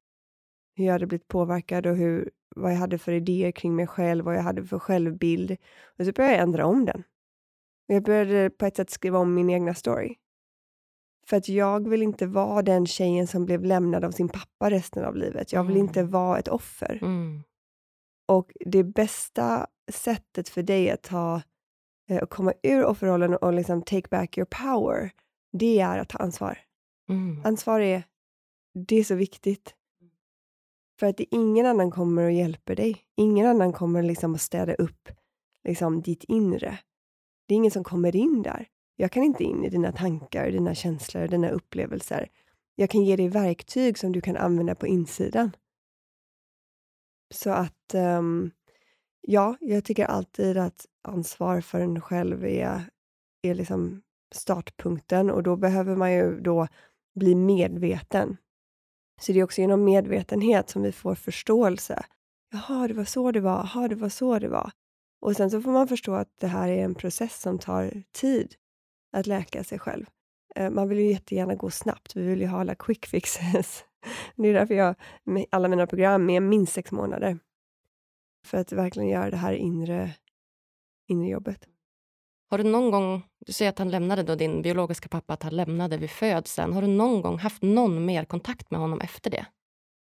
[0.75, 4.25] hur jag hade blivit påverkad och hur, vad jag hade för idéer kring mig själv,
[4.25, 5.57] vad jag hade för självbild.
[5.99, 7.03] Och så började jag ändra om den.
[7.89, 10.15] Och jag började på ett sätt skriva om min egna story.
[11.27, 15.05] För att jag vill inte vara den tjejen som blev lämnad av sin pappa resten
[15.05, 15.53] av livet.
[15.53, 15.87] Jag vill Mm.
[15.87, 16.99] inte vara ett offer.
[17.01, 17.43] Mm.
[18.27, 21.41] Och det bästa sättet för dig att ta,
[22.09, 25.11] eh, att komma ur offerrollen och liksom take back your power,
[25.51, 26.59] det är att ta ansvar.
[27.09, 27.41] Mm.
[27.45, 28.03] Ansvar är,
[28.87, 29.75] det är så viktigt.
[30.99, 32.97] För att det, ingen annan kommer och hjälper dig.
[33.17, 35.09] Ingen annan kommer liksom att städa upp
[35.63, 36.79] liksom, ditt inre.
[37.47, 38.67] Det är ingen som kommer in där.
[38.95, 42.29] Jag kan inte in i dina tankar, dina känslor, dina upplevelser.
[42.75, 45.51] Jag kan ge dig verktyg som du kan använda på insidan.
[47.33, 48.51] Så att, ehm,
[49.29, 52.89] ja, jag tycker alltid att ansvar för en själv är,
[53.41, 54.01] är liksom
[54.35, 56.67] startpunkten och då behöver man ju då
[57.15, 58.37] bli medveten.
[59.21, 62.05] Så det är också genom medvetenhet som vi får förståelse.
[62.51, 63.69] Jaha, det var så det var.
[63.73, 64.71] Jaha, det var så det var.
[65.21, 68.55] Och sen så får man förstå att det här är en process som tar tid
[69.17, 70.05] att läka sig själv.
[70.55, 72.15] Eh, man vill ju jättegärna gå snabbt.
[72.15, 73.83] Vi vill ju ha alla quick fixes.
[74.35, 77.39] Det är därför jag med alla mina program är minst sex månader.
[78.45, 80.11] För att verkligen göra det här inre,
[81.07, 81.67] inre jobbet.
[82.49, 85.55] Har du någon gång, du säger att han lämnade då din biologiska pappa, att han
[85.55, 86.73] lämnade vid födseln.
[86.73, 89.45] Har du någon gång haft någon mer kontakt med honom efter det?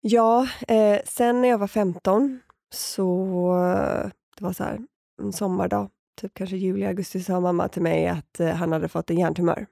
[0.01, 2.39] Ja, eh, sen när jag var 15
[2.73, 3.17] så,
[3.57, 4.79] eh, det var så här,
[5.21, 5.89] en sommardag,
[6.21, 9.67] typ kanske juli, augusti, sa mamma till mig att eh, han hade fått en hjärntumör.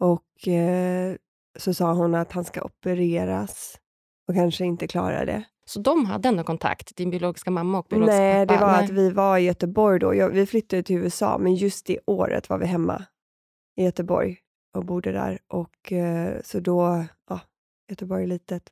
[0.00, 1.16] Och eh,
[1.58, 3.80] så sa hon att han ska opereras
[4.28, 5.44] och kanske inte klara det.
[5.68, 8.66] Så de hade ändå kontakt, din biologiska mamma och biologiska Nej, det pappa?
[8.66, 8.84] var Nej.
[8.84, 10.14] att vi var i Göteborg då.
[10.14, 13.04] Jag, vi flyttade till USA, men just det året var vi hemma
[13.76, 14.38] i Göteborg
[14.74, 15.38] och bodde där.
[15.48, 17.40] Och eh, så då, ja,
[17.88, 18.62] Göteborg är litet.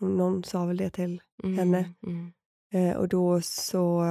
[0.00, 1.94] Någon sa väl det till Mm, henne.
[2.06, 2.32] Mm.
[2.74, 4.04] Eh, och då så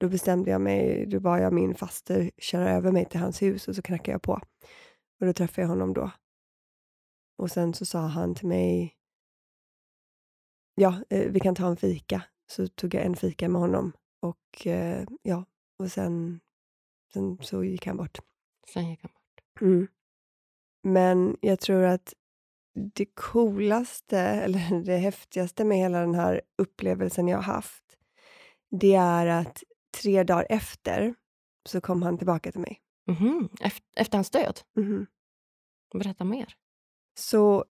[0.00, 3.68] då bestämde jag mig, då bad jag min faster köra över mig till hans hus
[3.68, 4.32] och så knackade jag på.
[5.20, 6.10] Och då träffade jag honom då.
[7.38, 8.94] Och sen så sa han till mig,
[10.80, 12.22] ja, eh, vi kan ta en fika.
[12.46, 15.44] Så tog jag en fika med honom och eh, ja,
[15.78, 16.40] och sen,
[17.12, 18.18] sen så gick han bort.
[18.72, 19.60] Sen gick han bort.
[19.62, 19.88] Mm.
[20.82, 22.14] Men jag tror att
[22.94, 27.84] det coolaste, eller det häftigaste med hela den här upplevelsen jag har haft,
[28.70, 29.62] det är att
[30.02, 31.14] tre dagar efter
[31.68, 32.80] så kom han tillbaka till mig.
[33.06, 33.48] Mhm.
[33.60, 34.60] Eft- Efter hans död?
[34.76, 35.06] Mhm.
[35.94, 36.54] Berätta mer.
[37.18, 37.64] Så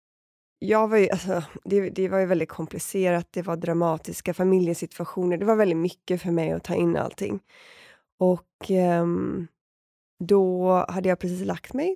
[0.59, 5.45] jag var ju, alltså, det, det var ju väldigt komplicerat, det var dramatiska familjesituationer, det
[5.45, 7.39] var väldigt mycket för mig att ta in allting.
[8.19, 9.47] Och ehm,
[10.19, 11.95] då hade jag precis lagt mig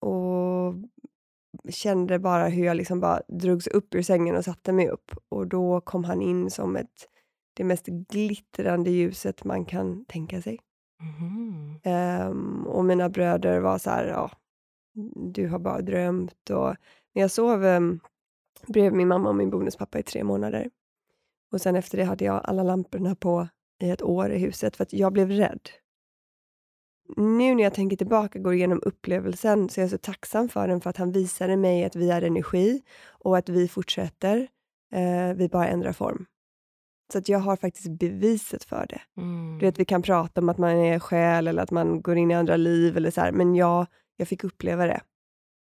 [0.00, 0.74] och
[1.70, 5.12] kände bara hur jag liksom bara drogs upp ur sängen och satte mig upp.
[5.28, 7.08] Och då kom han in som ett,
[7.54, 10.60] det mest glittrande ljuset man kan tänka sig.
[11.00, 11.80] Mhm.
[11.82, 14.30] Ehm, och mina bröder var så här, ja,
[15.32, 16.50] du har bara drömt.
[16.50, 16.76] Och,
[17.12, 18.00] jag sov um,
[18.66, 20.70] bredvid min mamma och min bonuspappa i tre månader.
[21.52, 23.48] Och sen efter det hade jag alla lamporna på
[23.82, 25.68] i ett år i huset för att jag blev rädd.
[27.16, 30.80] Nu när jag tänker tillbaka, går igenom upplevelsen, så är jag så tacksam för den
[30.80, 34.48] för att han visade mig att vi är energi och att vi fortsätter.
[34.92, 36.26] Eh, vi bara ändrar form.
[37.12, 39.00] Så att jag har faktiskt beviset för det.
[39.16, 39.58] Mm.
[39.58, 42.30] Du vet, vi kan prata om att man är själ eller att man går in
[42.30, 45.00] i andra liv, eller så här, men jag, jag fick uppleva det.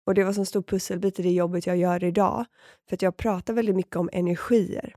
[0.06, 2.44] Och det var som stor pusselbit i det jobbet jag gör idag.
[2.88, 4.94] För att jag pratar väldigt mycket om energier.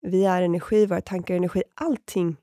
[0.00, 1.62] Vi är energi, våra tankar är energi.
[1.74, 2.36] Allting,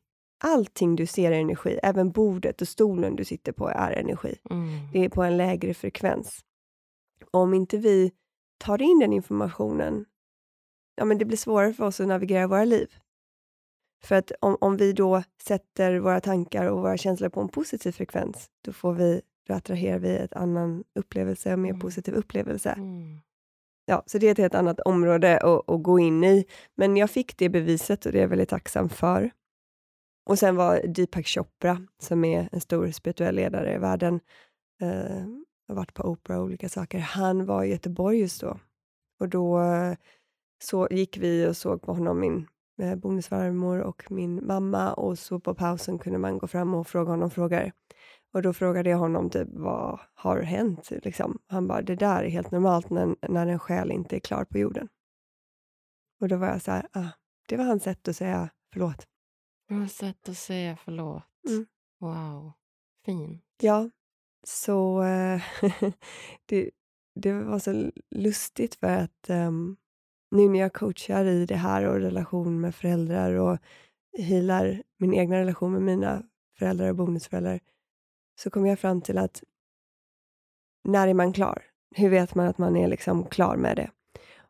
[0.44, 1.80] allting du ser är energi.
[1.84, 4.36] Även bordet och stolen du sitter på är energi.
[4.50, 4.68] Mm.
[4.94, 6.40] Det är på en lägre frekvens.
[7.32, 8.12] Och om inte vi
[8.58, 10.06] tar in den informationen,
[10.96, 12.88] ja men det blir svårare för oss att navigera våra liv.
[14.04, 17.92] För att om, om vi då sätter våra tankar och våra känslor på en positiv
[17.92, 21.80] frekvens, då får vi då attraherar vi ett annan upplevelse, en mer Mm.
[21.80, 22.70] positiv upplevelse.
[22.70, 23.20] Mm.
[23.86, 26.46] Ja, så det är ett helt annat område att, att gå in i.
[26.76, 29.32] Men jag fick det beviset och det är jag väldigt tacksam för.
[30.30, 34.20] Och sen var Deepak Chopra, som är en stor spirituell ledare i världen,
[34.82, 35.26] eh,
[35.68, 37.00] har varit på Oprah och olika saker.
[37.00, 38.60] Han var i Göteborg just då.
[39.20, 39.96] Och då eh,
[40.64, 42.48] så gick vi och såg på honom, min
[42.82, 44.94] eh, bonusfarmor och min mamma.
[44.94, 47.72] Och så på pausen kunde man gå fram och fråga honom frågor.
[48.34, 50.92] Och då frågade jag honom typ, vad har hänt?
[50.92, 51.40] Liksom.
[51.48, 54.58] Han bara, det där är helt normalt när, när en själ inte är klar på
[54.58, 54.88] jorden.
[56.22, 57.10] Och då var jag så här, ah,
[57.48, 59.08] det var hans sätt att säga förlåt.
[59.68, 61.24] Bra sätt att säga förlåt.
[61.50, 61.66] Mm.
[62.00, 62.52] Wow.
[63.06, 63.44] Fint.
[63.62, 63.90] Ja,
[64.44, 65.42] så eh,
[66.46, 66.72] det,
[67.16, 69.78] det var så lustigt för att um,
[70.32, 73.58] nu när jag coachar i det här och relation med föräldrar och
[74.18, 76.24] healar min egna relation med mina
[76.58, 77.60] föräldrar och bonusföräldrar
[78.36, 79.44] så kom jag fram till att
[80.84, 81.66] när är man klar?
[81.96, 83.92] Hur vet man att man är liksom klar med det?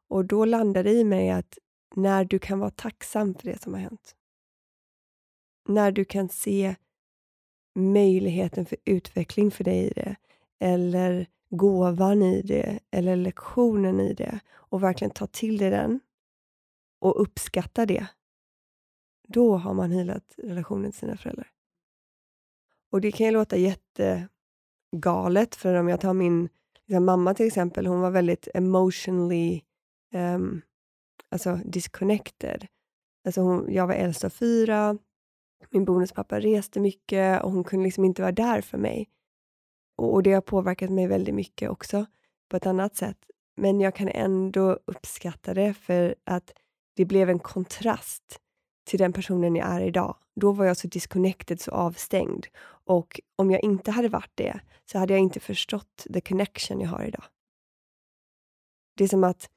[0.08, 1.58] Och då landade det i mig att
[1.96, 4.16] när du kan vara tacksam för det som har hänt.
[5.68, 6.76] När du kan se
[7.76, 10.16] möjligheten för utveckling för dig i det,
[10.60, 16.00] eller gåvan i det, eller lektionen i det och verkligen ta till dig den
[17.00, 18.08] och uppskatta det.
[19.28, 21.53] Då har man healat relationen till sina föräldrar.
[22.94, 26.50] Och det kan ju låta jättegalet, för om jag tar min
[26.88, 29.62] liksom mamma till exempel, hon var väldigt emotionally
[30.14, 30.62] um,
[31.30, 32.68] alltså disconnected.
[33.26, 34.98] Alltså hon, jag var äldst av fyra,
[35.70, 39.10] min bonuspappa reste mycket och hon kunde liksom inte vara där för mig.
[39.98, 42.06] Och, och det har påverkat mig väldigt mycket också
[42.50, 43.18] på ett annat sätt.
[43.56, 46.54] Men jag kan ändå uppskatta det för att
[46.96, 48.40] det blev en kontrast
[48.86, 50.18] till den personen jag är idag.
[50.36, 52.48] Då var jag så disconnected, så avstängd.
[52.86, 56.90] Och om jag inte hade varit det så hade jag inte förstått the connection jag
[56.90, 57.24] har idag.
[58.98, 59.50] Det är som att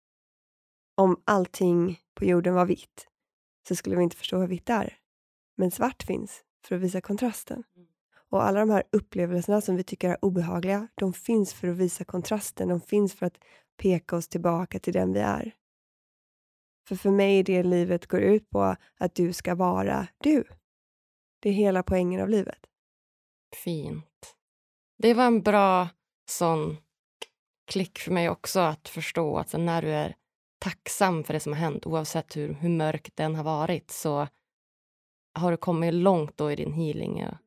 [0.95, 3.09] om allting på jorden var vitt
[3.69, 4.99] så skulle vi inte förstå vad vitt är.
[5.57, 7.65] Men svart finns för att visa kontrasten.
[8.31, 12.05] Och alla de här upplevelserna som vi tycker är obehagliga, de finns för att visa
[12.05, 12.69] kontrasten.
[12.69, 13.39] De finns för att
[13.77, 15.55] peka oss tillbaka till den vi är.
[16.89, 20.45] För för mig är det livet går ut på att du ska vara du.
[21.41, 22.67] Det är hela poängen av livet.
[23.55, 24.37] Fint.
[24.99, 25.89] Det var en bra
[26.29, 26.77] sån
[27.67, 30.17] klick för mig också att förstå att när du är
[30.59, 34.29] tacksam för det som har hänt oavsett hur, hur mörkt den har varit så
[35.35, 37.21] har du kommit långt då i din healing.
[37.21, 37.39] Ja.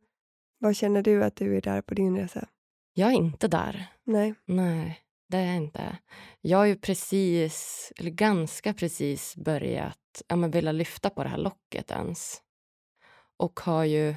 [0.57, 2.47] Vad känner du att du är där på din resa?
[2.93, 3.87] Jag är inte där.
[4.03, 4.35] Nej.
[4.45, 5.97] Nej, det är jag inte.
[6.41, 11.37] Jag har ju precis, eller ganska precis börjat ja, men vilja lyfta på det här
[11.37, 12.41] locket ens.
[13.37, 14.15] Och har ju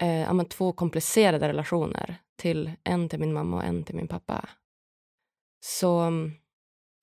[0.00, 2.16] eh, men två komplicerade relationer.
[2.36, 4.48] Till En till min mamma och en till min pappa.
[5.60, 6.32] Så mm,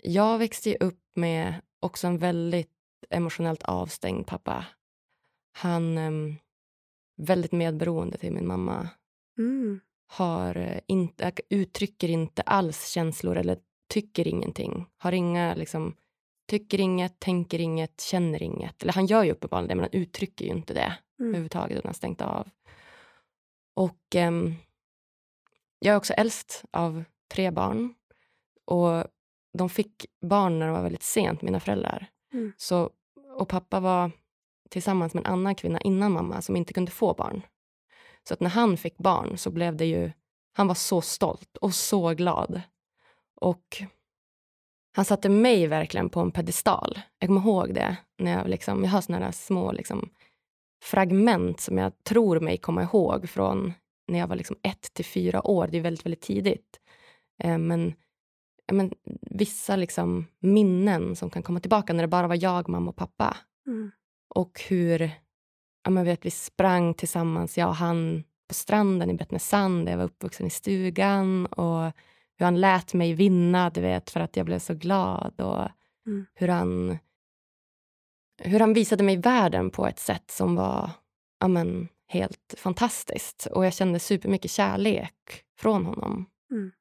[0.04, 2.72] jag växte ju upp med också en väldigt
[3.10, 4.66] emotionellt avstängd pappa.
[5.52, 6.36] Han um,
[7.18, 8.90] väldigt medberoende till min mamma.
[9.38, 9.80] Mm.
[10.08, 13.58] Har eh, inte, uttrycker inte alls känslor eller
[13.90, 14.86] tycker ingenting.
[14.98, 15.96] Har inga, liksom,
[16.50, 18.84] tycker inget, tänker inget, känner inget.
[18.84, 21.30] Eller han gör ju uppenbarligen det, men han uttrycker ju inte det Mm.
[21.30, 21.78] överhuvudtaget.
[21.84, 22.50] Han har stängt av.
[23.76, 24.56] Och ehm,
[25.80, 27.94] jag är också äldst av tre barn.
[28.66, 29.04] Och
[29.58, 32.08] de fick barn när de var väldigt sent, mina föräldrar.
[32.34, 32.54] Mm.
[32.58, 32.90] Så,
[33.38, 34.12] och pappa var
[34.70, 37.42] tillsammans med en annan kvinna innan mamma som inte kunde få barn.
[38.28, 40.12] Så att när han fick barn så blev det ju,
[40.54, 42.62] han var så stolt och så glad.
[43.36, 43.84] Och
[44.96, 47.00] han satte mig verkligen på en pedestal.
[47.20, 47.98] Jag kommer ihåg det.
[48.18, 50.10] När jag, liksom, jag har såna här små liksom,
[50.84, 53.74] fragment som jag tror mig komma ihåg från
[54.08, 55.68] när jag var liksom ett till fyra år.
[55.68, 56.80] Det är väldigt, väldigt tidigt.
[57.44, 57.94] Eh, men,
[58.72, 62.96] men vissa liksom minnen som kan komma tillbaka när det bara var jag, mamma och
[62.96, 63.38] pappa.
[63.68, 63.92] Mm.
[64.30, 65.12] Och hur
[65.84, 69.98] ja, men vet, vi sprang tillsammans, jag och han, på stranden i Bettnesand där jag
[69.98, 71.46] var uppvuxen i stugan.
[71.46, 71.92] Och
[72.38, 75.42] hur han lät mig vinna, du vet, för att jag blev så glad.
[75.42, 75.70] Och
[76.08, 76.26] Mm.
[76.34, 76.98] hur han
[78.38, 80.90] hur han visade mig världen på ett sätt som var
[81.40, 83.48] ja, men, helt fantastiskt.
[83.52, 86.26] Och jag kände supermycket kärlek från honom.
[86.52, 86.72] Mm.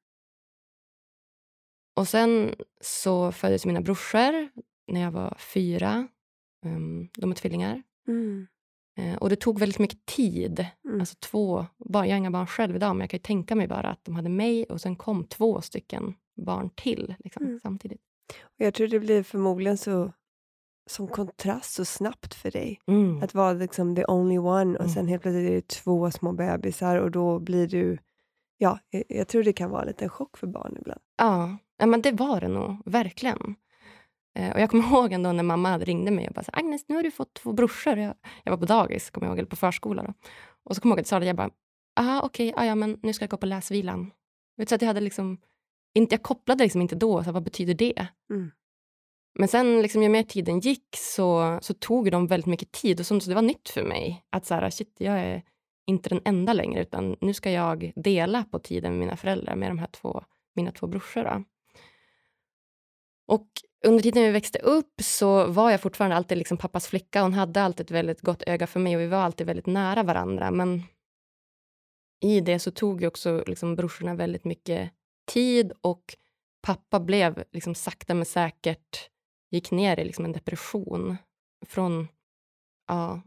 [1.95, 4.49] Och sen så föddes mina brorsor
[4.87, 6.07] när jag var fyra.
[6.65, 7.83] Um, de är tvillingar.
[8.07, 8.47] Mm.
[8.97, 10.65] Eh, och det tog väldigt mycket tid.
[10.85, 10.99] Mm.
[10.99, 13.87] Alltså två barn, jag har inga barn själv idag, men jag kan tänka mig bara
[13.89, 17.59] att de hade mig och sen kom två stycken barn till liksom, Mm.
[17.59, 18.01] samtidigt.
[18.41, 20.13] Och jag tror det blir förmodligen så
[20.89, 22.79] som kontrast så snabbt för dig.
[22.87, 23.23] Mm.
[23.23, 24.93] Att vara liksom the only one och Mm.
[24.93, 27.97] sen helt plötsligt är det två små bebisar och då blir du...
[28.57, 31.01] Ja, jag, jag tror det kan vara en liten chock för barn ibland.
[31.17, 33.55] Ja, ja men det var det nog, verkligen.
[34.35, 36.95] Eh, och jag kommer ihåg ändå när mamma ringde mig och bara så, Agnes, nu
[36.95, 37.97] har du fått två brorsor.
[37.97, 40.03] Jag, jag var på dagis, kommer jag ihåg, eller på förskola.
[40.03, 40.13] Då.
[40.63, 41.49] Och så kommer jag ihåg att jag sa jag bara,
[41.99, 44.11] aha okej, okay, ja, men nu ska jag gå på läsvilan.
[44.67, 45.37] Så att jag hade liksom,
[45.95, 48.07] inte, jag kopplade liksom inte då, så här, vad betyder det?
[48.29, 48.51] Mm.
[49.39, 53.05] Men sen liksom, ju mer tiden gick så, så tog de väldigt mycket tid och
[53.05, 54.25] som, så det var nytt för mig.
[54.29, 55.43] Att så här, shit, jag är
[55.87, 59.69] inte den enda längre, utan nu ska jag dela på tiden med mina föräldrar, med
[59.69, 60.23] de här två,
[60.55, 61.23] mina två brorsor.
[61.23, 61.43] Då.
[63.27, 63.47] Och
[63.85, 67.21] under tiden vi växte upp så var jag fortfarande alltid liksom pappas flicka.
[67.21, 70.03] Hon hade alltid ett väldigt gott öga för mig och vi var alltid väldigt nära
[70.03, 70.51] varandra.
[70.51, 70.83] Men
[72.21, 74.91] i det så tog ju också liksom brorsorna väldigt mycket
[75.25, 76.03] tid och
[76.61, 79.09] pappa blev liksom sakta men säkert
[79.55, 81.17] gick ner i liksom en depression.
[81.65, 82.07] Från
[82.87, 83.21] ja,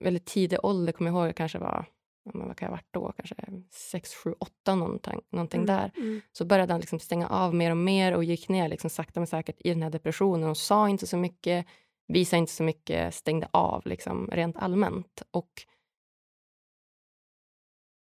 [0.00, 1.86] väldigt tidig ålder, kommer jag ihåg, jag kanske var
[2.34, 3.12] men vad kan jag ha varit då?
[3.12, 3.34] Kanske
[3.70, 5.76] 6, 7, 8 någonting, någonting Mm.
[5.76, 5.92] där.
[5.96, 6.20] Mm.
[6.32, 9.26] Så började han liksom stänga av mer och mer och gick ner liksom sakta men
[9.26, 11.66] säkert i den här depressionen och sa inte så mycket,
[12.06, 15.22] visade inte så mycket, stängde av liksom rent allmänt.
[15.30, 15.50] Och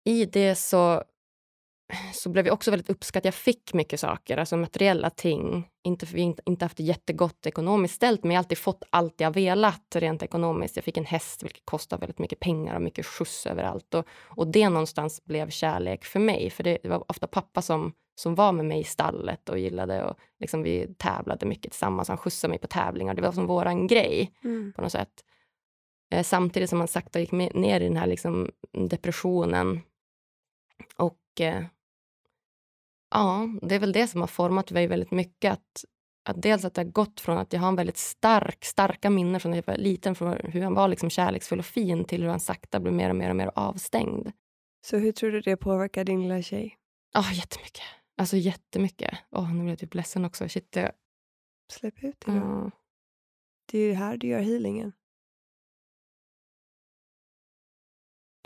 [0.04, 1.04] i det så,
[2.12, 3.26] så blev jag också väldigt uppskattad.
[3.26, 5.68] Jag fick mycket saker, alltså materiella ting.
[5.84, 8.84] Inte, vi har inte, inte haft det jättegott ekonomiskt ställt, men jag har alltid fått
[8.90, 10.76] allt jag velat rent ekonomiskt.
[10.76, 13.94] Jag fick en häst, vilket kostade väldigt mycket pengar och mycket skjuts överallt.
[13.94, 17.92] Och, och det någonstans blev kärlek för mig, för det, det var ofta pappa som,
[18.14, 22.08] som var med mig i stallet och gillade och liksom vi tävlade mycket tillsammans.
[22.08, 23.14] Han skjutsade mig på tävlingar.
[23.14, 24.72] Det var som våran grej Mm.
[24.72, 25.24] på något sätt.
[26.12, 28.50] Eh, samtidigt som man sakta gick med, ner i den här liksom
[28.90, 29.80] depressionen.
[30.96, 31.64] Och eh,
[33.12, 35.52] ja, det är väl det som har format mig väldigt mycket.
[35.52, 35.84] Att,
[36.28, 39.40] att dels att det har gått från att jag har en väldigt stark, starka minnen
[39.40, 42.28] från när jag var liten, från hur han var liksom kärleksfull och fin till hur
[42.28, 44.32] han sakta blev mer och mer och mer avstängd.
[44.86, 46.78] Så hur tror du det påverkar din lilla tjej?
[47.14, 47.82] Ja, jättemycket.
[48.16, 49.18] Alltså jättemycket.
[49.30, 50.48] Åh, nu blir jag typ ledsen också.
[50.48, 50.92] Shit, jag,
[51.72, 52.70] Släpp ut det ja.
[53.66, 54.92] Det är ju här du gör healingen.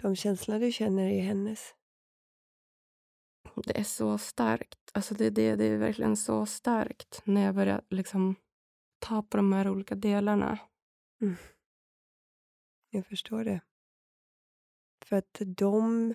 [0.02, 1.74] De känslorna du känner är hennes.
[3.64, 4.78] Det är så starkt.
[4.92, 8.34] Alltså det, det, det är verkligen så starkt när jag börjar liksom
[8.98, 10.58] ta på de här olika delarna.
[11.20, 11.36] Mm.
[12.90, 13.60] Jag förstår det.
[15.04, 16.14] För att de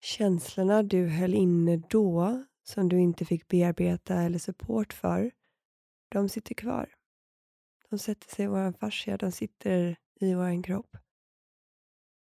[0.00, 5.30] känslorna du höll inne då, som du inte fick bearbeta eller support för,
[6.08, 6.94] de sitter kvar.
[7.90, 10.96] De sätter sig i vår fascia, de sitter i vår kropp.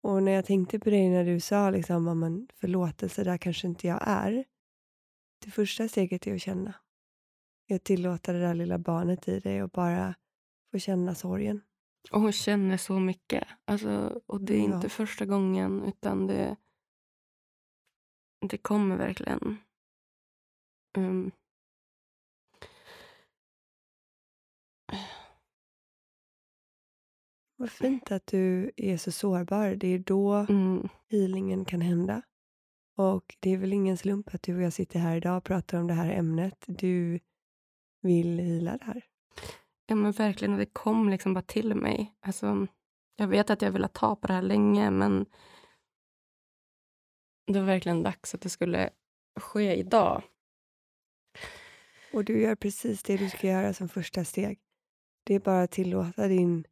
[0.06, 3.66] Och när jag tänkte på dig när du sa liksom, "Ja, men förlåtelse, där kanske
[3.66, 4.44] inte jag är.
[5.44, 6.74] Det första steget är att känna.
[7.68, 10.14] Är att tillåta det där lilla barnet i dig och bara
[10.70, 11.60] få känna sorgen.
[12.12, 13.48] Och hon känner så mycket.
[13.64, 14.74] Alltså, och det är Ja.
[14.76, 16.56] inte första gången, utan det,
[18.48, 19.56] det kommer verkligen.
[20.98, 21.30] Um,
[27.56, 29.74] Vad fint att du är så sårbar.
[29.74, 32.22] Det är då mm, healingen kan hända.
[32.96, 35.78] Och det är väl ingen slump att du och jag sitter här idag och pratar
[35.78, 36.64] om det här ämnet.
[36.66, 37.20] Du
[38.02, 39.04] vill heala det här.
[39.86, 40.56] ja, men verkligen.
[40.56, 42.14] Det kom liksom bara till mig.
[42.20, 42.66] Alltså,
[43.16, 45.26] jag vet att jag velat ta på det här länge, men
[47.46, 48.90] det var verkligen dags att det skulle
[49.40, 50.22] ske idag.
[52.12, 54.58] Och du gör precis det du ska göra som första steg.
[55.24, 56.64] Det är bara att tillåta din,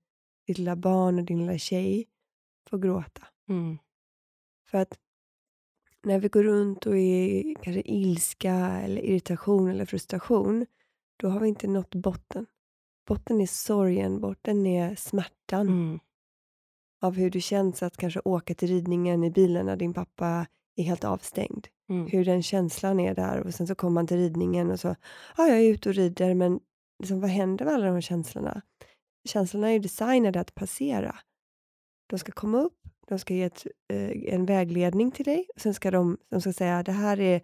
[0.47, 2.07] ditt lilla barn och din lilla tjej
[2.71, 3.27] få gråta.
[3.49, 3.79] Mm.
[4.71, 4.99] För att
[6.03, 10.67] när vi går runt och är kanske ilska eller irritation eller frustration,
[11.17, 12.47] då har vi inte nått botten.
[13.09, 15.99] Botten är sorgen, botten är smärtan Mm.
[17.03, 20.85] av hur det känns att kanske åka till ridningen i bilen när din pappa är
[20.85, 21.67] helt avstängd.
[21.89, 22.07] Mm.
[22.07, 24.89] Hur den känslan är där och sen så kommer man till ridningen och så,
[25.37, 26.61] ja jag är ute och rider men
[26.99, 28.63] liksom, vad händer med alla de känslorna?
[29.25, 31.17] Känslorna är designade att passera.
[32.07, 35.75] De ska komma upp, de ska ge ett, eh, en vägledning till dig och sen
[35.75, 37.41] ska de, de ska säga det här är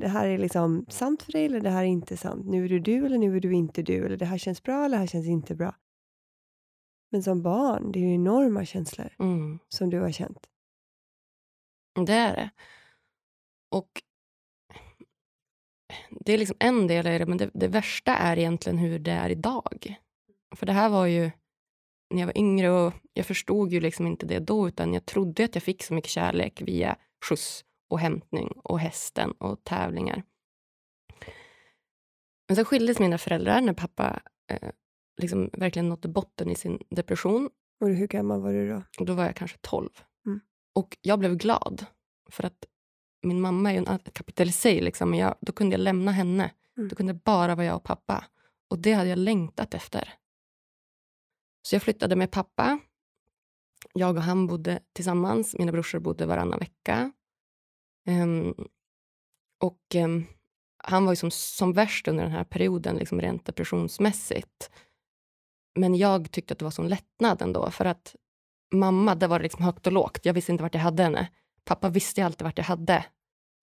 [0.00, 2.46] det här är liksom sant för dig eller det här är inte sant.
[2.46, 4.84] Nu är du du eller nu är du inte du eller det här känns bra
[4.84, 5.74] eller det här känns inte bra.
[7.12, 9.58] Men som barn, det är ju enorma känslor Mm.
[9.68, 10.46] som du har känt.
[12.06, 12.50] Det är det.
[13.70, 14.02] Och
[16.10, 19.10] det är liksom en del i det, men det, det värsta är egentligen hur det
[19.10, 19.96] är idag.
[20.56, 21.30] För det här var ju
[22.10, 25.44] när jag var yngre och jag förstod ju liksom inte det då, utan jag trodde
[25.44, 26.96] att jag fick så mycket kärlek via
[27.28, 30.22] skjuts och hämtning och hästen och tävlingar.
[32.48, 34.70] Men så skildes mina föräldrar när pappa eh,
[35.22, 37.50] liksom verkligen nådde botten i sin depression.
[37.80, 39.04] Och hur gammal var du då?
[39.04, 39.90] Då var jag kanske 12.
[40.26, 40.40] Mm.
[40.74, 41.86] Och jag blev glad,
[42.30, 42.64] för att
[43.22, 44.80] min mamma är ju en- kapitel i sig.
[44.80, 45.14] Liksom.
[45.14, 46.50] Jag, då kunde jag lämna henne.
[46.76, 46.88] Mm.
[46.88, 48.24] Då kunde det bara vara jag och pappa.
[48.70, 50.14] Och det hade jag längtat efter.
[51.66, 52.78] Så jag flyttade med pappa.
[53.92, 55.54] Jag och han bodde tillsammans.
[55.58, 57.12] Mina brorsor bodde varannan vecka.
[58.06, 58.54] Ehm,
[59.60, 60.24] och ehm,
[60.78, 64.70] han var ju som, som värst under den här perioden, liksom rent depressionsmässigt.
[65.74, 68.16] Men jag tyckte att det var som lättnad ändå, för att
[68.74, 70.20] mamma, där var det liksom högt och lågt.
[70.22, 71.28] Jag visste inte vart jag hade henne.
[71.64, 73.04] Pappa visste alltid vart jag hade.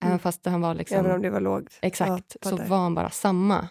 [0.00, 0.18] Även Mm.
[0.18, 0.98] fast han var liksom...
[0.98, 1.78] Även om det var lågt?
[1.82, 3.68] Exakt, Ja, så var han bara samma.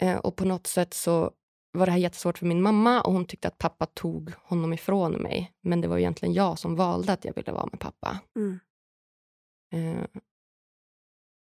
[0.00, 1.32] Eh, och på något sätt så
[1.72, 5.12] var det här jättesvårt för min mamma och hon tyckte att pappa tog honom ifrån
[5.12, 5.52] mig.
[5.60, 8.18] Men det var egentligen jag som valde att jag ville vara med pappa.
[8.36, 8.58] Mm.
[9.72, 10.06] Eh,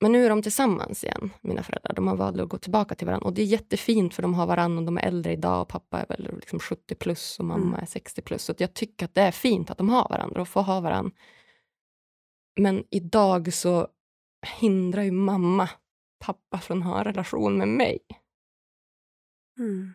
[0.00, 1.92] men nu är de tillsammans igen, mina föräldrar.
[1.94, 3.26] De har valt att gå tillbaka till varandra.
[3.26, 6.00] Och det är jättefint för de har varandra och de är äldre idag och pappa
[6.00, 7.80] är väl liksom 70 plus och mamma Mm.
[7.82, 8.42] är 60 plus.
[8.42, 11.12] Så jag tycker att det är fint att de har varandra och får ha varandra.
[12.60, 13.88] Men idag så
[14.60, 15.70] hindrar ju mamma
[16.18, 17.98] pappa från att ha en relation med mig.
[19.58, 19.94] Mm.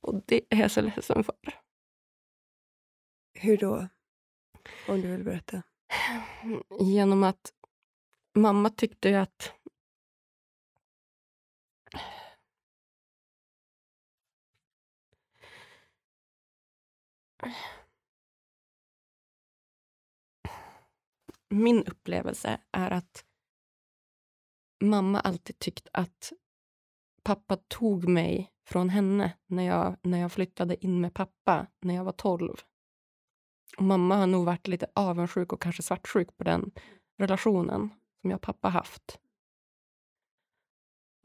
[0.00, 1.34] Och det är jag så ledsen för.
[3.34, 3.88] Hur då?
[4.88, 5.62] Om du vill berätta.
[6.80, 7.52] Genom att
[8.34, 9.52] mamma tyckte ju att
[21.48, 23.24] Min upplevelse är att
[24.80, 26.32] mamma alltid tyckt att
[27.22, 32.04] pappa tog mig från henne när jag, när jag flyttade in med pappa när jag
[32.04, 32.56] var 12.
[33.76, 36.70] Och mamma har nog varit lite avundsjuk och kanske svartsjuk på den
[37.18, 37.90] relationen
[38.20, 39.18] som jag och pappa haft.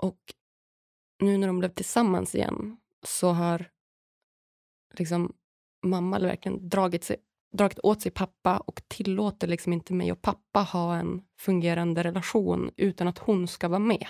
[0.02, 0.20] Och
[1.22, 3.72] nu när de blev tillsammans igen så har
[4.94, 5.34] liksom
[5.86, 7.18] mamma verkligen dragit, sig,
[7.52, 12.72] dragit åt sig pappa och tillåter liksom inte mig och pappa ha en fungerande relation
[12.78, 14.08] utan att hon ska vara med.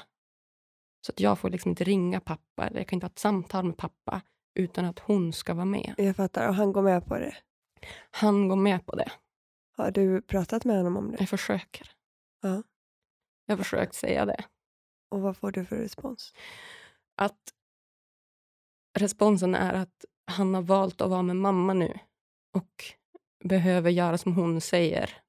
[1.06, 3.66] Så att jag får liksom inte ringa pappa eller jag kan inte ha ett samtal
[3.66, 4.22] med pappa
[4.54, 5.96] utan att hon ska vara med.
[5.98, 6.48] Jag fattar.
[6.48, 7.36] Och han går med på det.
[8.12, 9.12] Han går med på det.
[9.78, 11.18] Har du pratat med honom om det?
[11.20, 11.92] Jag försöker.
[12.42, 12.64] Ja.
[13.46, 14.46] Jag har försökt säga det.
[15.10, 16.34] Och vad får du för respons?
[17.16, 17.54] Att
[18.98, 22.00] responsen är att han har valt att vara med mamma nu
[22.54, 22.84] och
[23.44, 25.22] behöver göra som hon säger.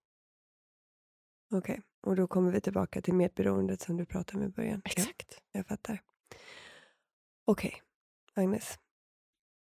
[1.55, 4.83] Okej, och då kommer vi tillbaka till medberoendet som du pratade om i början.
[4.85, 5.43] Ja, Exakt.
[5.53, 6.03] jag fattar.
[7.45, 7.83] Okej,
[8.35, 8.79] Agnes.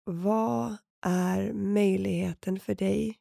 [0.04, 3.20] Vad är möjligheten för dig?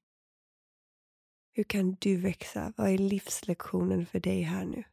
[1.52, 2.72] Hur kan du växa?
[2.76, 4.84] Vad är livslektionen för dig här nu?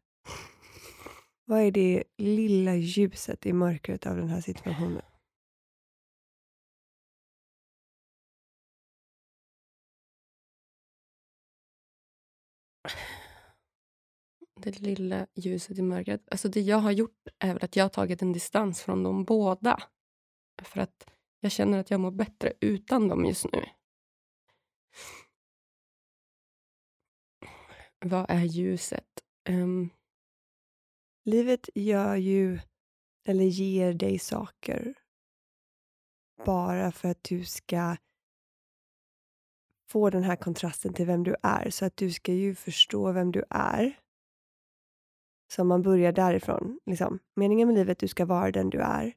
[1.46, 5.02] Vad är det lilla ljuset i mörkret av den här situationen?
[14.68, 16.22] Det lilla ljuset i mörkret.
[16.32, 19.24] Alltså det jag har gjort är väl att jag har tagit en distans från dem
[19.24, 19.84] båda.
[20.62, 21.10] För att
[21.40, 23.66] jag känner att jag mår bättre utan dem just nu.
[28.06, 29.24] Vad är ljuset?
[29.50, 29.90] Um...
[31.26, 32.60] Livet gör ju,
[33.28, 34.94] eller ger dig saker
[36.46, 37.98] bara för att du ska
[39.90, 41.70] få den här kontrasten till vem du är.
[41.70, 44.00] Så att du ska ju förstå vem du är.
[45.48, 46.80] Så man börjar därifrån.
[46.86, 47.20] Liksom.
[47.36, 49.14] Meningen med livet, du ska vara den du är.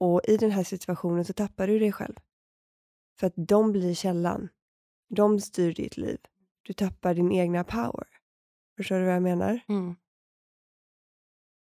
[0.00, 2.14] Och i den här situationen så tappar du dig själv.
[3.18, 4.48] För att de blir källan.
[5.08, 6.18] De styr ditt liv.
[6.62, 8.06] Du tappar din egna power.
[8.76, 9.60] Förstår du vad jag menar?
[9.68, 9.96] mm,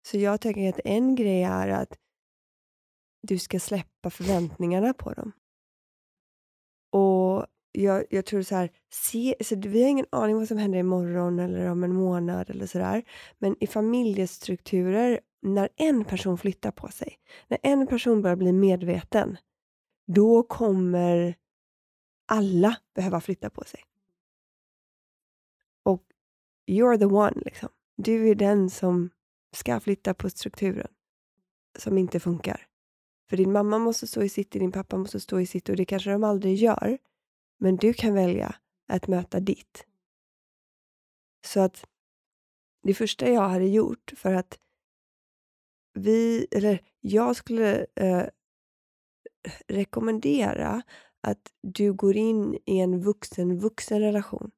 [0.07, 1.99] Så jag tänker att en grej är att
[3.23, 5.33] du ska släppa förväntningarna på dem.
[6.93, 10.79] Och jag, jag tror så här, se, så vi har ingen aning vad som händer
[10.79, 13.03] imorgon eller om en månad eller sådär.
[13.39, 17.19] Men i familjestrukturer, när en person flyttar på sig,
[17.49, 19.37] när en person börjar bli medveten,
[20.07, 21.35] då kommer
[22.27, 23.81] alla behöva flytta på sig.
[25.83, 26.03] Och
[26.67, 27.69] you're the one, liksom.
[27.97, 29.11] Du är den som
[29.53, 30.89] ska flytta på strukturen
[31.79, 32.67] som inte funkar.
[33.31, 35.85] För din mamma måste stå i sitt din pappa måste stå i sitt och det
[35.85, 36.99] kanske de aldrig gör.
[37.61, 38.55] Men du kan välja
[38.89, 39.87] att möta ditt.
[41.47, 41.85] Så att
[42.83, 44.59] det första jag hade gjort för att
[45.95, 48.27] vi, eller jag skulle eh,
[49.69, 50.83] rekommendera
[51.21, 54.51] att du går in i en vuxen-vuxen relation,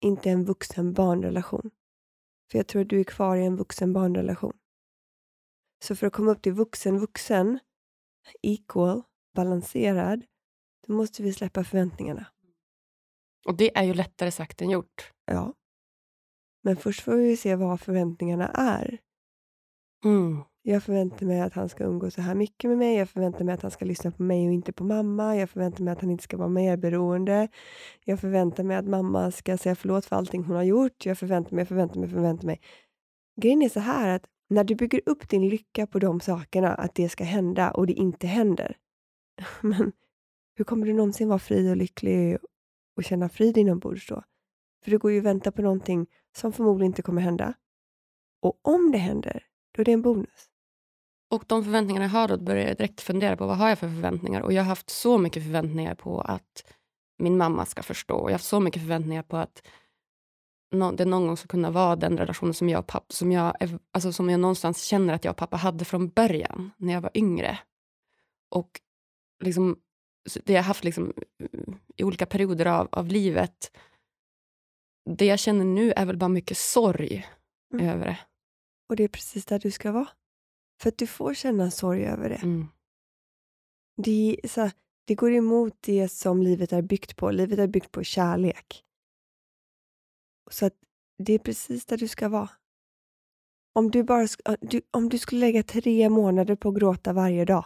[0.00, 1.70] inte en vuxen-barnrelation.
[2.50, 4.56] För jag tror att du är kvar i en vuxen-barnrelation.
[5.82, 7.58] Så för att komma upp till vuxen-vuxen,
[8.42, 9.02] equal,
[9.34, 10.24] balanserad,
[10.86, 12.26] då måste vi släppa förväntningarna.
[13.46, 15.12] Och det är ju lättare sagt än gjort.
[15.24, 15.54] Ja.
[16.62, 18.98] Men först får vi se vad förväntningarna är.
[20.04, 20.42] Mm.
[20.62, 22.96] Jag förväntar mig att han ska umgås så här mycket med mig.
[22.96, 25.36] Jag förväntar mig att han ska lyssna på mig och inte på mamma.
[25.36, 27.48] Jag förväntar mig att han inte ska vara medberoende.
[28.04, 31.06] Jag förväntar mig att mamma ska säga förlåt för allting hon har gjort.
[31.06, 32.60] Jag förväntar mig, förväntar mig, förväntar mig.
[33.40, 36.94] Grejen är så här att när du bygger upp din lycka på de sakerna, att
[36.94, 38.76] det ska hända och det inte händer.
[39.60, 39.92] Men
[40.56, 42.38] hur kommer du någonsin vara fri och lycklig
[43.00, 44.22] och känna frid inombords då?
[44.84, 47.54] För du går ju och väntar på någonting som förmodligen inte kommer hända.
[48.42, 50.50] Och om det händer, då är det en bonus.
[51.30, 53.88] Och de förväntningarna jag har då börjar jag direkt fundera på vad har jag för
[53.88, 54.40] förväntningar.
[54.40, 56.74] Och jag har haft så mycket förväntningar på att
[57.18, 58.14] min mamma ska förstå.
[58.14, 59.66] Jag har haft så mycket förväntningar på att
[60.70, 63.54] det någon gång ska kunna vara den relationen som jag och pappa, som jag,
[63.92, 67.10] alltså som jag någonstans känner att jag och pappa hade från början, när jag var
[67.14, 67.58] yngre.
[68.50, 68.80] Och
[69.44, 69.78] liksom,
[70.44, 71.12] det jag haft liksom,
[71.96, 73.76] i olika perioder av, av livet.
[75.10, 77.28] Det jag känner nu är väl bara mycket sorg
[77.74, 77.88] mm.
[77.88, 78.18] över det.
[78.88, 80.08] Och det är precis där du ska vara.
[80.82, 82.34] För att du får känna sorg över det.
[82.42, 82.66] Mm.
[83.96, 84.70] Det, så,
[85.06, 87.30] det går emot det som livet är byggt på.
[87.30, 88.84] Livet är byggt på kärlek.
[90.50, 90.74] Så att
[91.18, 92.50] det är precis där du ska vara.
[93.72, 94.26] Om du, bara,
[94.60, 97.64] du, om du skulle lägga tre månader på att gråta varje dag.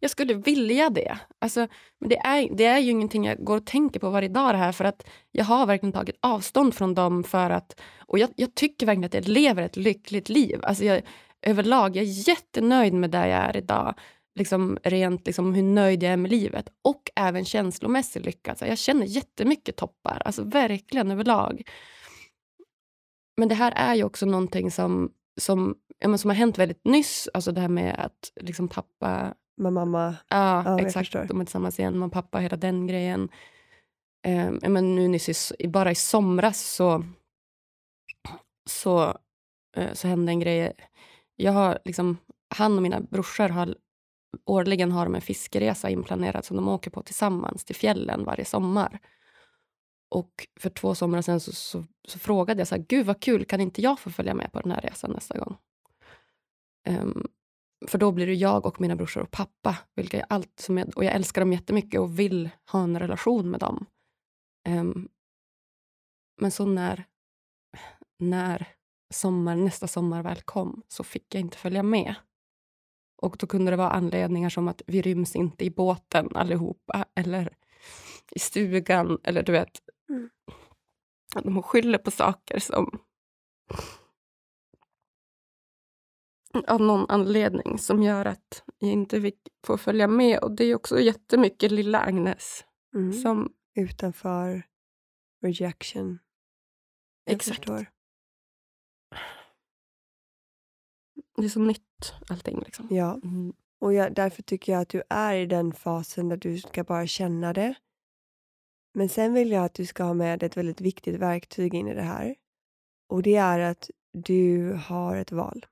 [0.00, 1.18] Jag skulle vilja det.
[1.38, 1.66] Alltså,
[2.00, 4.58] men det är, det är ju ingenting jag går och tänker på varje dag det
[4.58, 8.54] här för att jag har verkligen tagit avstånd från dem för att och jag, jag
[8.54, 10.60] tycker verkligen att jag lever ett lyckligt liv.
[10.62, 11.02] Alltså jag,
[11.42, 13.94] överlag, jag är jättenöjd med där jag är idag.
[14.38, 18.52] Liksom rent liksom hur nöjd jag är med livet och även känslomässigt lyckad.
[18.52, 21.62] Alltså jag känner jättemycket toppar, alltså verkligen överlag.
[23.36, 27.28] Men det här är ju också någonting som, som, ja, som har hänt väldigt nyss.
[27.34, 30.16] Alltså det här med att liksom tappa med mamma?
[30.28, 31.12] Ja, ja exakt.
[31.12, 31.98] De är tillsammans igen.
[31.98, 33.28] Mamma och pappa, hela den grejen.
[34.26, 37.04] Um, men nu nyss, bara i somras så,
[38.70, 39.18] så,
[39.78, 40.72] uh, så hände en grej.
[41.36, 42.16] Jag har liksom,
[42.54, 43.74] han och mina brorsor har
[44.44, 48.98] årligen har de en fiskeresa inplanerad som de åker på tillsammans till fjällen varje sommar.
[50.08, 53.44] Och för två somrar sedan så, så, så, frågade jag så här, gud vad kul,
[53.44, 55.56] kan inte jag få följa med på den här resan nästa gång?
[56.88, 57.26] Um,
[57.86, 59.78] för då blir det jag och mina brorsor och pappa.
[59.94, 63.50] Vilka jag allt som jag, och jag älskar dem jättemycket och vill ha en relation
[63.50, 63.86] med dem.
[64.68, 65.08] Um,
[66.40, 67.04] men så när,
[68.18, 68.68] när
[69.14, 72.14] sommar, nästa sommar väl kom så fick jag inte följa med.
[73.22, 77.56] Och då kunde det vara anledningar som att vi ryms inte i båten allihopa eller
[78.30, 79.80] i stugan eller du vet.
[80.08, 80.30] Mm.
[81.34, 82.98] Att de skyller på saker som
[86.64, 90.38] av någon anledning som gör att jag inte fick få följa med.
[90.38, 92.64] Och det är också jättemycket lilla Agnes.
[92.94, 93.12] Mm.
[93.12, 93.52] Som...
[93.78, 94.62] Utanför
[95.42, 96.18] rejection.
[97.24, 97.56] Jag Exakt.
[97.56, 97.86] Förstår.
[101.36, 102.60] Det är så nytt allting.
[102.60, 102.88] Liksom.
[102.90, 103.20] Ja.
[103.24, 103.52] Mm.
[103.80, 107.06] Och jag, därför tycker jag att du är i den fasen där du ska bara
[107.06, 107.74] känna det.
[108.94, 111.94] Men sen vill jag att du ska ha med ett väldigt viktigt verktyg in i
[111.94, 112.34] det här.
[113.08, 115.66] Och det är att du har ett val.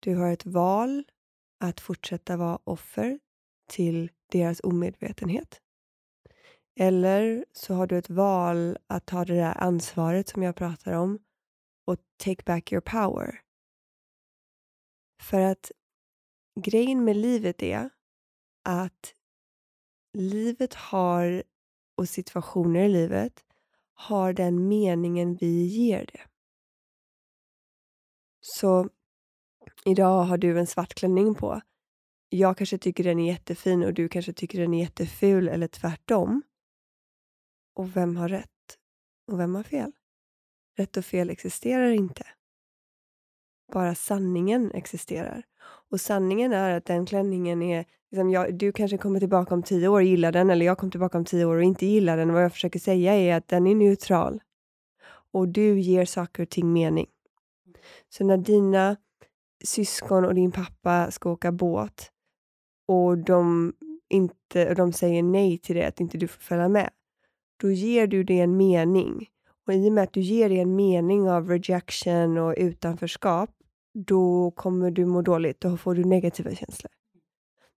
[0.00, 1.04] Du har ett val
[1.60, 3.18] att fortsätta vara offer
[3.66, 5.60] till deras omedvetenhet.
[6.80, 11.18] Eller så har du ett val att ta det där ansvaret som jag pratar om
[11.84, 13.40] och take back your power.
[15.22, 15.72] För att
[16.60, 17.90] grejen med livet är
[18.64, 19.14] att
[20.12, 21.42] livet har
[21.96, 23.44] och situationer i livet
[23.94, 26.20] har den meningen vi ger det.
[28.40, 28.88] Så
[29.84, 31.60] idag har du en svart klänning på.
[32.28, 36.42] Jag kanske tycker den är jättefin och du kanske tycker den är jätteful eller tvärtom.
[37.74, 38.78] Och vem har rätt?
[39.32, 39.92] Och vem har fel?
[40.76, 42.26] Rätt och fel existerar inte.
[43.72, 45.42] Bara sanningen existerar.
[45.90, 47.84] Och sanningen är att den klänningen är...
[48.10, 50.90] Liksom jag, du kanske kommer tillbaka om tio år och gillar den, eller jag kommer
[50.90, 52.32] tillbaka om tio år och inte gillar den.
[52.32, 54.42] Vad jag försöker säga är att den är neutral.
[55.32, 57.06] Och du ger saker och ting mening.
[58.08, 58.96] Så när dina
[59.64, 62.10] syskon och din pappa ska åka båt
[62.88, 63.72] och de,
[64.08, 66.90] inte, och de säger nej till det, att inte du får följa med,
[67.60, 69.26] då ger du det en mening.
[69.66, 73.50] Och i och med att du ger det en mening av rejection och utanförskap,
[73.94, 75.60] då kommer du må dåligt.
[75.60, 76.90] Då får du negativa känslor.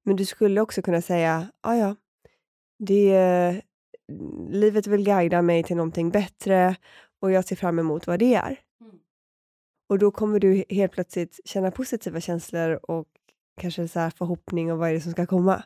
[0.03, 1.95] Men du skulle också kunna säga, ja ja,
[2.79, 3.61] det,
[4.49, 6.75] livet vill guida mig till någonting bättre
[7.21, 8.59] och jag ser fram emot vad det är.
[9.93, 13.07] Och då kommer du helt plötsligt känna positiva känslor och
[13.61, 15.63] kanske så förhoppning om vad är det som ska komma.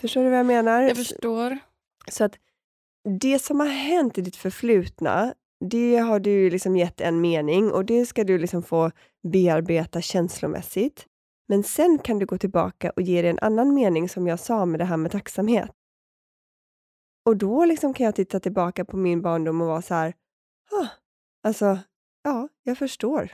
[0.00, 0.82] Förstår du vad jag menar?
[0.82, 1.58] Jag förstår.
[2.10, 2.38] Så att
[3.20, 5.34] det som har hänt i ditt förflutna,
[5.70, 8.90] det har du liksom gett en mening och det ska du liksom få
[9.22, 11.06] bearbeta känslomässigt.
[11.48, 14.66] Men sen kan du gå tillbaka och ge det en annan mening som jag sa
[14.66, 15.70] med det här med tacksamhet.
[17.26, 20.14] Och då liksom kan jag titta tillbaka på min barndom och vara så här,
[20.70, 20.86] ah,
[21.42, 21.78] alltså,
[22.22, 23.32] ja, jag förstår.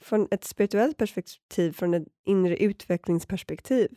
[0.00, 3.88] Från ett spirituellt perspektiv, från ett inre utvecklingsperspektiv.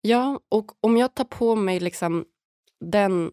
[0.00, 2.24] Ja, och om jag tar på mig liksom
[2.80, 3.30] den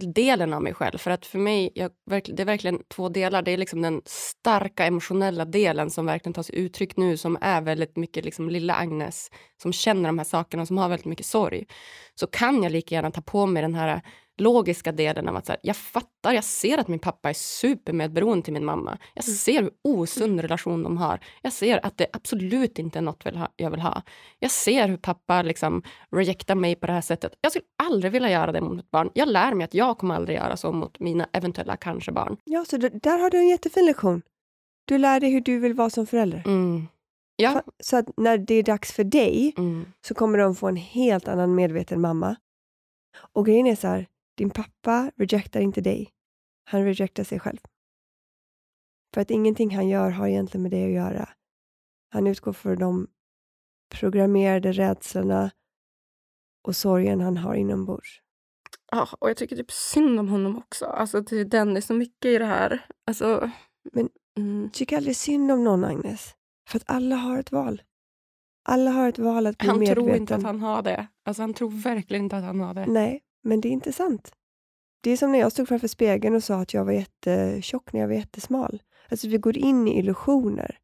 [0.00, 0.98] delen av mig själv.
[0.98, 3.42] För att för mig, jag, det är verkligen två delar.
[3.42, 7.62] Det är liksom den starka emotionella delen som verkligen tar sig uttryck nu som är
[7.62, 9.30] väldigt mycket liksom lilla Agnes
[9.62, 11.66] som känner de här sakerna, som har väldigt mycket sorg.
[12.14, 14.02] Så kan jag lika gärna ta på mig den här
[14.40, 18.44] logiska delen av att så här, jag fattar, jag ser att min pappa är supermedberoende
[18.44, 18.98] till min mamma.
[19.14, 19.36] Jag mm.
[19.36, 21.20] ser hur osund relation de har.
[21.42, 23.24] Jag ser att det absolut inte är något
[23.56, 24.02] jag vill ha.
[24.38, 27.34] Jag ser hur pappa liksom rejectar mig på det här sättet.
[27.40, 29.10] Jag skulle aldrig vilja göra det mot ett barn.
[29.14, 32.36] Jag lär mig att jag kommer aldrig göra så mot mina eventuella kanske-barn.
[32.44, 34.22] Ja, så där har du en jättefin lektion.
[34.84, 36.42] Du lär dig hur du vill vara som förälder.
[36.46, 36.86] Mm.
[37.36, 37.62] Ja.
[37.82, 39.86] Så att när det är dags för dig mm.
[40.06, 42.36] så kommer de få en helt annan medveten mamma.
[43.32, 44.06] Och grejen är så här,
[44.36, 46.10] din pappa rejectar inte dig.
[46.64, 47.58] Han rejectar sig själv.
[49.14, 51.28] För att ingenting han gör har egentligen med det att göra.
[52.08, 53.06] Han utgår från de
[53.94, 55.50] programmerade rädslorna
[56.62, 58.20] och sorgen han har inombords.
[58.92, 60.84] Ja, och jag tycker typ synd om honom också.
[60.84, 62.86] Alltså, det, den är så mycket i det här.
[63.06, 63.50] Alltså,
[63.92, 64.08] Men
[64.38, 64.70] mm.
[64.70, 66.34] tycker aldrig synd om någon, Agnes.
[66.68, 67.82] För att alla har ett val.
[68.68, 70.02] Alla har ett val att bli han medveten.
[70.02, 71.06] Han tror inte att han har det.
[71.24, 72.86] Alltså, han tror verkligen inte att han har det.
[72.86, 74.32] Nej, men det är inte sant.
[75.00, 78.00] Det är som när jag stod framför spegeln och sa att jag var jättetjock när
[78.00, 78.82] jag var jättesmal.
[79.10, 80.78] Alltså vi går in i illusioner.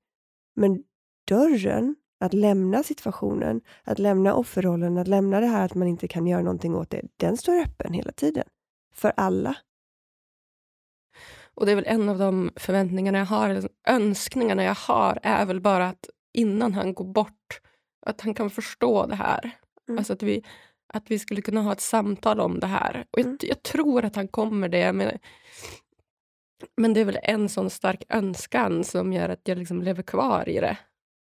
[0.56, 0.82] Men
[1.28, 6.26] dörren att lämna situationen, att lämna offerrollen, att lämna det här att man inte kan
[6.26, 8.44] göra någonting åt det, den står öppen hela tiden.
[8.94, 9.56] För alla.
[11.54, 15.46] Och det är väl en av de förväntningarna jag har, eller önskningarna jag har, är
[15.46, 17.60] väl bara att innan han går bort,
[18.06, 19.50] att han kan förstå det här.
[19.88, 19.98] Mm.
[19.98, 20.44] Alltså att vi,
[20.92, 23.06] att vi skulle kunna ha ett samtal om det här.
[23.10, 23.38] Och jag, mm.
[23.40, 24.92] jag tror att han kommer det.
[24.92, 25.18] Men,
[26.76, 30.48] men det är väl en sån stark önskan som gör att jag liksom lever kvar
[30.48, 30.78] i det.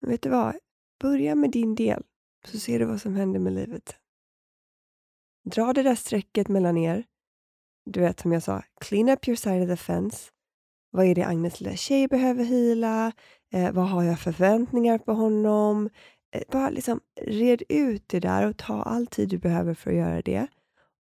[0.06, 0.56] Vet du vad?
[1.00, 2.02] Börja med din del,
[2.46, 3.96] så ser du vad som händer med livet.
[5.44, 7.04] Dra det där strecket mellan er.
[7.84, 10.30] Du vet som jag sa, clean up your side of the fence.
[10.90, 13.12] Vad är det Agnes lilla tjej behöver hila?
[13.52, 15.90] Eh, vad har jag för förväntningar på honom?
[16.34, 19.96] Eh, bara liksom red ut det där och ta all tid du behöver för att
[19.96, 20.46] göra det.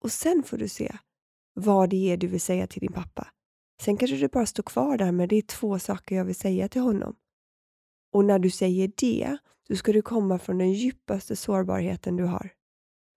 [0.01, 0.97] Och sen får du se
[1.53, 3.27] vad det är du vill säga till din pappa.
[3.81, 6.67] Sen kanske du bara står kvar där med det är två saker jag vill säga
[6.67, 7.15] till honom.
[8.11, 12.49] Och när du säger det, så ska du komma från den djupaste sårbarheten du har.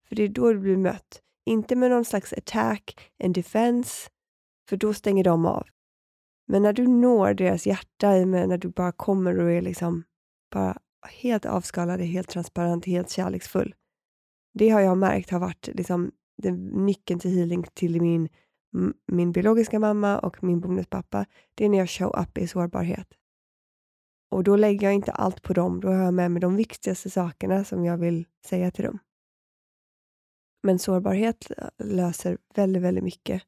[0.09, 1.23] För det är då du blir mött.
[1.47, 4.09] Inte med någon slags attack, en defense,
[4.69, 5.67] för då stänger de av.
[6.47, 10.05] Men när du når deras hjärta, när du bara kommer och är liksom
[10.53, 13.75] bara helt avskalad, helt transparent, helt kärleksfull.
[14.55, 16.13] Det har jag märkt har varit liksom,
[16.73, 18.29] nyckeln till healing till min,
[19.07, 21.27] min biologiska mamma och min bonuspappa.
[21.55, 23.09] Det är när jag show up i sårbarhet.
[24.31, 27.11] Och då lägger jag inte allt på dem, då har jag med mig de viktigaste
[27.11, 28.99] sakerna som jag vill säga till dem.
[30.63, 33.43] Men sårbarhet löser väldigt, väldigt mycket.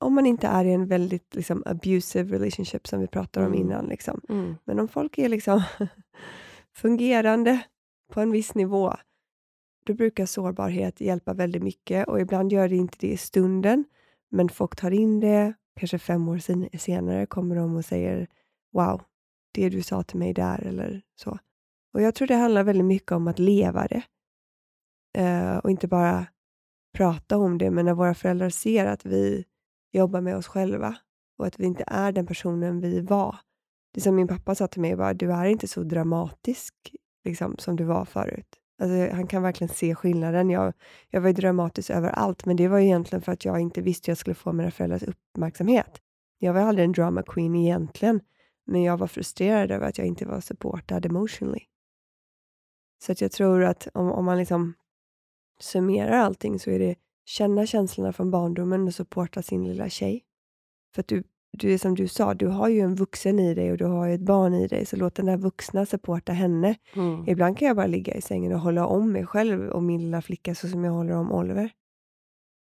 [0.00, 3.66] Om man inte är i en väldigt liksom, abusive relationship som vi pratade om mm.
[3.66, 3.86] innan.
[3.86, 4.20] Liksom.
[4.28, 4.54] Mm.
[4.64, 5.62] Men om folk är liksom
[6.74, 7.64] fungerande
[8.12, 8.94] på en viss nivå,
[9.86, 13.84] då brukar sårbarhet hjälpa väldigt mycket och ibland gör det inte det i stunden,
[14.30, 18.28] men folk tar in det, kanske fem år senare kommer de och säger
[18.72, 19.02] Wow,
[19.52, 21.38] det du sa till mig där eller så.
[21.92, 24.02] Och Jag tror det handlar väldigt mycket om att leva det
[25.18, 26.26] uh, och inte bara
[26.94, 29.44] prata om det, men när våra föräldrar ser att vi
[29.92, 30.96] jobbar med oss själva
[31.38, 33.36] och att vi inte är den personen vi var.
[33.94, 36.74] Det som min pappa sa till mig var, du är inte så dramatisk
[37.24, 38.46] liksom, som du var förut.
[38.82, 40.50] Alltså, han kan verkligen se skillnaden.
[40.50, 40.72] Jag,
[41.10, 44.10] jag var ju dramatisk överallt, men det var egentligen för att jag inte visste hur
[44.10, 46.00] jag skulle få mina föräldrars uppmärksamhet.
[46.38, 48.20] Jag var aldrig en drama queen egentligen,
[48.66, 51.62] men jag var frustrerad över att jag inte var supportad emotionally.
[53.04, 54.74] Så att jag tror att om, om man liksom
[55.60, 60.24] summerar allting så är det känna känslorna från barndomen och supporta sin lilla tjej.
[60.94, 61.24] För att du,
[61.58, 64.06] du är som du sa, du har ju en vuxen i dig och du har
[64.06, 66.76] ju ett barn i dig, så låt den där vuxna supporta henne.
[66.94, 67.28] Mm.
[67.28, 70.22] Ibland kan jag bara ligga i sängen och hålla om mig själv och min lilla
[70.22, 71.70] flicka så som jag håller om Oliver.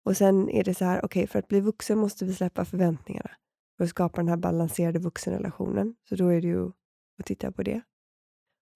[0.04, 2.64] Och sen är det så här, okej, okay, för att bli vuxen måste vi släppa
[2.64, 3.30] förväntningarna
[3.76, 5.94] för att skapa den här balanserade vuxenrelationen.
[6.08, 6.66] Så då är det ju
[7.18, 7.80] att titta på det.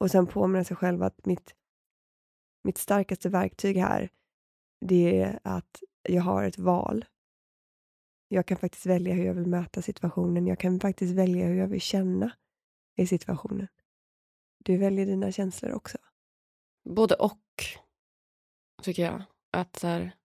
[0.00, 1.54] Och sen påminna sig själv att mitt,
[2.64, 4.08] mitt starkaste verktyg här,
[4.80, 7.04] det är att jag har ett val.
[8.28, 10.46] Jag kan faktiskt välja hur jag vill möta situationen.
[10.46, 12.32] Jag kan faktiskt välja hur jag vill känna
[12.96, 13.68] i situationen.
[14.64, 15.98] Du väljer dina känslor också.
[16.84, 17.64] Både och,
[18.82, 19.22] tycker jag.
[19.50, 20.16] Att så här,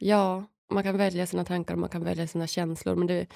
[0.00, 3.26] ja, man kan välja sina tankar och man kan välja sina känslor, men det,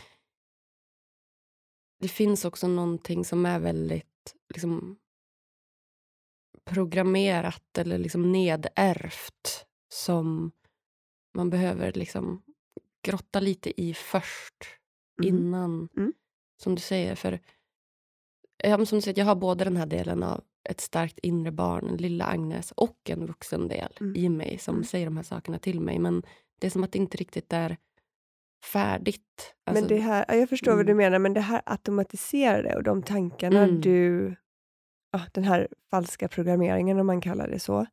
[2.00, 4.98] det finns också någonting som är väldigt liksom,
[6.64, 10.52] programmerat eller liksom nedärvt som
[11.34, 12.42] man behöver liksom
[13.02, 14.64] grotta lite i först
[15.22, 15.36] Mm.
[15.36, 16.12] innan, Mm.
[16.62, 17.14] som du säger.
[17.14, 17.38] För
[18.64, 21.96] ja, som du säger, jag har både den här delen av ett starkt inre barn,
[21.96, 24.16] lilla Agnes, och en vuxen del Mm.
[24.16, 24.84] i mig som Mm.
[24.84, 25.98] säger de här sakerna till mig.
[25.98, 26.22] Men
[26.60, 27.76] det är som att det inte riktigt är
[28.72, 29.54] färdigt.
[29.64, 30.96] Alltså, men det här, ja, jag förstår vad du mm.
[31.04, 33.80] menar, men det här automatiserade och de tankarna Mm.
[33.80, 34.34] du...
[35.12, 37.86] Ja, den här falska programmeringen, om man kallar det så.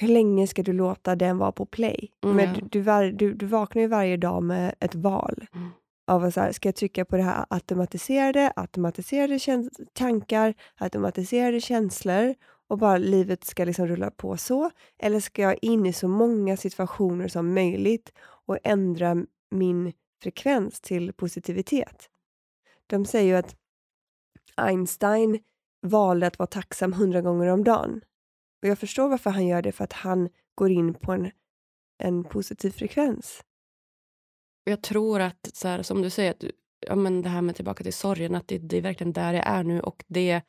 [0.00, 2.10] Hur länge ska du låta den vara på play?
[2.24, 5.46] Mm, men du, du, du, du vaknar ju varje dag med ett val.
[5.54, 5.68] Mm.
[6.06, 9.38] Av att så här, ska jag trycka på det här automatiserade, automatiserade
[9.92, 12.34] tankar, automatiserade känslor
[12.68, 14.70] och bara livet ska liksom rulla på så?
[14.98, 19.16] Eller ska jag in i så många situationer som möjligt och ändra
[19.50, 19.92] min
[20.22, 22.10] frekvens till positivitet?
[22.86, 23.56] De säger ju att
[24.54, 25.38] Einstein
[25.82, 28.00] valde att vara tacksam hundra gånger om dagen.
[28.62, 31.30] Och jag förstår varför han gör det, för att han går in på en,
[31.98, 33.44] en positiv frekvens.
[34.64, 36.52] Jag tror att, så här, som du säger, att, du-
[36.86, 39.46] ja, men det här med tillbaka till sorgen, att det, det är verkligen där jag
[39.46, 39.80] är nu.
[39.80, 40.42] Och det,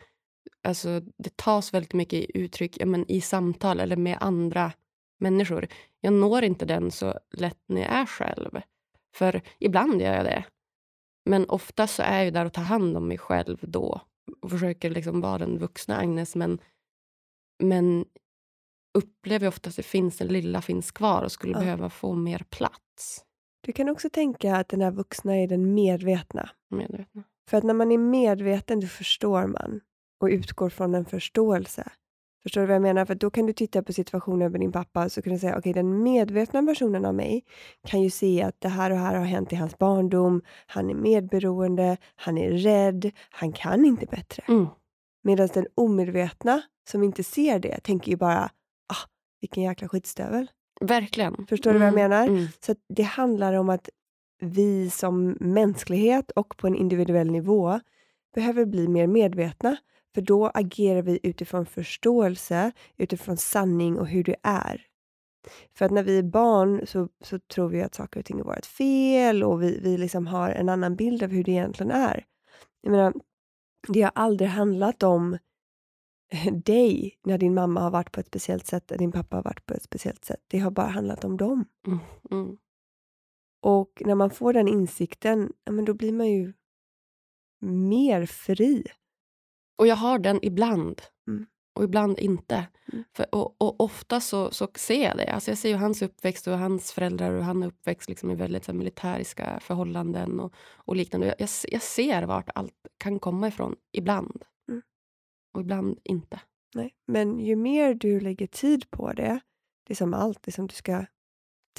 [0.63, 4.71] alltså, det tas väldigt mycket i uttryck ja, men i samtal eller med andra
[5.19, 5.67] människor.
[6.01, 8.61] Jag når inte den så lätt när jag är själv.
[9.15, 10.45] För ibland gör jag det.
[11.25, 14.01] Men ofta så är jag där och tar hand om mig själv då.
[14.41, 16.35] Och försöker liksom vara den vuxna Agnes.
[16.35, 16.59] Men,
[17.59, 18.05] men
[18.93, 21.59] upplever ofta att det finns, den lilla finns kvar och skulle Ja.
[21.59, 23.25] behöva få mer plats.
[23.65, 26.49] Du kan också tänka att den här vuxna är den medvetna.
[26.71, 27.23] Medvetna.
[27.49, 29.81] För att när man är medveten, då förstår man
[30.21, 31.91] och utgår från en förståelse.
[32.43, 33.05] Förstår du vad jag menar?
[33.05, 35.73] För då kan du titta på situationen med din pappa så kan du säga, okej,
[35.73, 37.43] den medvetna versionen av mig
[37.87, 40.41] kan ju se att det här och här har hänt i hans barndom.
[40.67, 44.43] Han är medberoende, han är rädd, han kan inte bättre.
[44.47, 44.67] Mm.
[45.23, 48.43] Medan den omedvetna som inte ser det tänker ju bara,
[48.87, 49.07] ah,
[49.41, 50.47] vilken jäkla skitstövel.
[50.81, 51.45] Verkligen.
[51.49, 52.27] Förstår du vad jag Mm, menar?
[52.27, 52.47] Mm.
[52.59, 53.89] Så det handlar om att
[54.41, 57.79] vi som mänsklighet och på en individuell nivå
[58.35, 59.77] behöver bli mer medvetna.
[60.15, 64.85] För då agerar vi utifrån förståelse, utifrån sanning och hur det är.
[65.75, 68.43] För att när vi är barn så, så tror vi att saker och ting är
[68.43, 72.25] vårt fel och vi, vi liksom har en annan bild av hur det egentligen är.
[72.81, 73.13] Jag menar,
[73.87, 75.37] det har aldrig handlat om
[76.63, 79.65] dig när din mamma har varit på ett speciellt sätt och din pappa har varit
[79.65, 80.43] på ett speciellt sätt.
[80.47, 81.65] Det har bara handlat om dem.
[82.31, 82.57] Mm.
[83.61, 86.53] Och när man får den insikten, ja, men då blir man ju
[87.61, 88.83] mer fri.
[89.77, 91.01] Och jag har den ibland.
[91.27, 91.45] Mm.
[91.73, 92.67] Och ibland inte.
[92.93, 93.03] Mm.
[93.15, 95.31] För, och, och ofta så, så ser jag det.
[95.31, 98.35] Alltså jag ser ju hans uppväxt och hans föräldrar och han är uppväxt liksom i
[98.35, 101.27] väldigt så här, militäriska förhållanden och, och liknande.
[101.27, 104.43] Jag, jag, jag ser vart allt kan komma ifrån ibland.
[104.69, 104.81] Mm.
[105.53, 106.39] Och ibland inte.
[106.75, 106.95] Nej.
[107.07, 109.39] Men ju mer du lägger tid på det,
[109.87, 111.05] det är som allt, det är som du ska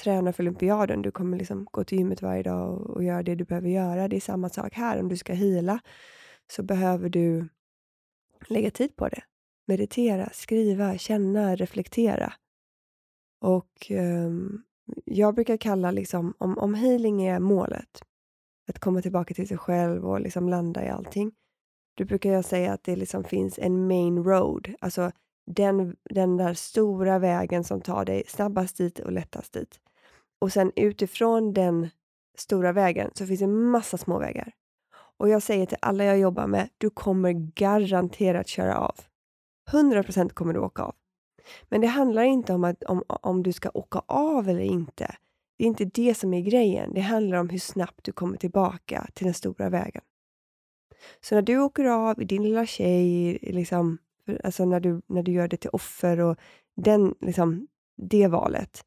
[0.03, 3.34] träna för olympiaden, du kommer liksom gå till gymmet varje dag och, och göra det
[3.34, 4.09] du behöver göra.
[4.09, 5.80] Det är samma sak här, om du ska hila
[6.53, 7.49] så behöver du
[8.49, 9.22] lägga tid på det.
[9.71, 12.33] Meditera, skriva, känna, reflektera.
[13.41, 14.62] Och ehm,
[15.05, 18.03] jag brukar kalla liksom, om, om healing är målet,
[18.68, 21.33] att komma tillbaka till sig själv och liksom landa i allting,
[21.97, 25.12] då brukar jag säga att det liksom finns en main road, alltså
[25.47, 29.81] den, den där stora vägen som tar dig snabbast dit och lättast dit.
[30.41, 31.89] Och sen utifrån den
[32.39, 34.53] stora vägen så finns det massa små vägar.
[35.18, 39.09] Och jag säger till alla jag jobbar med, du kommer garanterat köra av.
[39.71, 40.95] 100% kommer du åka av.
[41.68, 45.16] Men det handlar inte om, att, om, om du ska åka av eller inte.
[45.59, 46.95] Det är inte det som är grejen.
[46.95, 50.03] Det handlar om hur snabbt du kommer tillbaka till den stora vägen.
[51.21, 53.99] Så när du åker av i din lilla tjej, liksom
[54.45, 56.37] alltså när du, när du gör det till offer och
[56.77, 57.66] den, liksom,
[57.97, 58.85] det valet,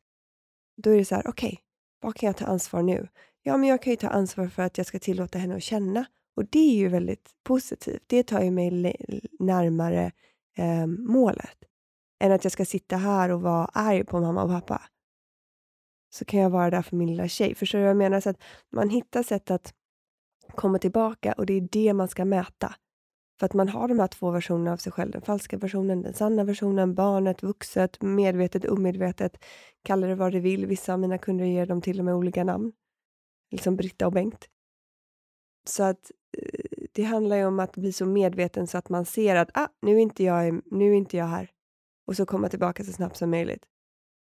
[0.78, 1.60] då är det så här, okej, okay,
[2.02, 3.08] vad kan jag ta ansvar nu?
[3.44, 6.06] Ja, men jag kan ju ta ansvar för att jag ska tillåta henne att känna.
[6.36, 8.04] Och det är ju väldigt positivt.
[8.08, 8.72] Det tar ju mig
[9.40, 10.12] närmare
[10.58, 11.58] eh, målet.
[12.20, 14.82] Än att jag ska sitta här och vara arg på mamma och pappa.
[16.14, 17.56] Så kan jag vara där för min lilla tjej.
[17.56, 18.20] Förstår du vad jag menar?
[18.20, 18.42] Så att
[18.72, 19.74] man hittar sätt att
[20.56, 22.76] komma tillbaka och det är det man ska mäta.
[23.40, 25.12] För att man har de här två versionerna av sig själv.
[25.12, 29.46] Den falska versionen, den sanna versionen, barnet, vuxet, medvetet, omedvetet.
[29.84, 30.66] Kalla det vad du vill.
[30.66, 32.74] Vissa av mina kunder ger dem till och med olika namn.
[33.52, 34.50] Liksom Britta och Bengt.
[35.68, 36.63] Så att eh,
[36.96, 39.96] det handlar ju om att bli så medveten så att man ser att ah, nu,
[39.96, 41.50] är inte jag, nu är inte jag här.
[42.08, 43.66] Och så komma tillbaka så snabbt som möjligt.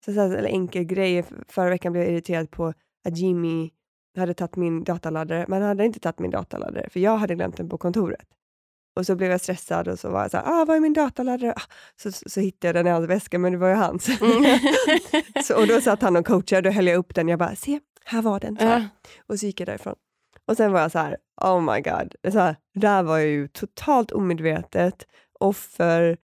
[0.05, 1.25] Så, så en enkel grej.
[1.49, 2.73] Förra veckan blev jag irriterad på
[3.05, 3.71] att Jimmy
[4.17, 7.57] hade tagit min dataladdare, men han hade inte tagit min dataladdare, för jag hade glömt
[7.57, 8.27] den på kontoret.
[8.97, 10.93] Och så blev jag stressad och så var jag så här, ah, vad är min
[10.93, 11.53] dataladdare?
[11.57, 11.63] Ah,
[11.97, 14.09] så, så, så hittade jag den i hans väska, men det var ju hans.
[14.21, 14.59] Mm.
[15.45, 17.81] så, och då satt han och coachade, då höll jag upp den, jag bara, se,
[18.05, 18.59] här var den.
[18.61, 18.85] Uh.
[19.27, 19.95] Och så gick jag därifrån.
[20.49, 23.49] Och sen var jag så här, oh my god, så här, där var jag ju
[23.49, 25.07] totalt omedvetet,
[25.41, 26.19] offer,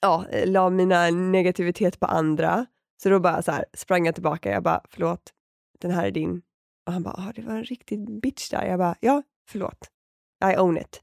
[0.00, 2.66] ja, la mina negativitet på andra.
[3.02, 5.32] Så då bara så här, sprang jag tillbaka, jag bara, förlåt,
[5.80, 6.42] den här är din.
[6.86, 8.66] Och han bara, ah, det var en riktig bitch där.
[8.66, 9.90] Jag bara, ja, förlåt.
[10.52, 11.02] I own it.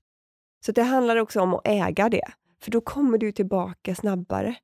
[0.65, 2.32] Så det handlar också om att äga det,
[2.63, 4.55] för då kommer du tillbaka snabbare.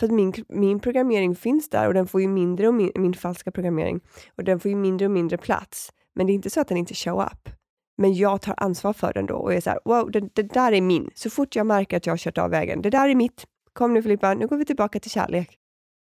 [0.00, 3.14] För att min, min programmering finns där och den får ju mindre och min, min
[3.14, 4.00] falska programmering
[4.36, 5.92] och den får ju mindre och mindre plats.
[6.18, 7.48] Men det är inte så att den inte show up.
[7.96, 10.72] Men jag tar ansvar för den då och är så här, wow, det, det där
[10.72, 11.10] är min.
[11.14, 13.44] Så fort jag märker att jag har kört av vägen, det där är mitt.
[13.72, 15.58] Kom nu Filippa, nu går vi tillbaka till kärlek.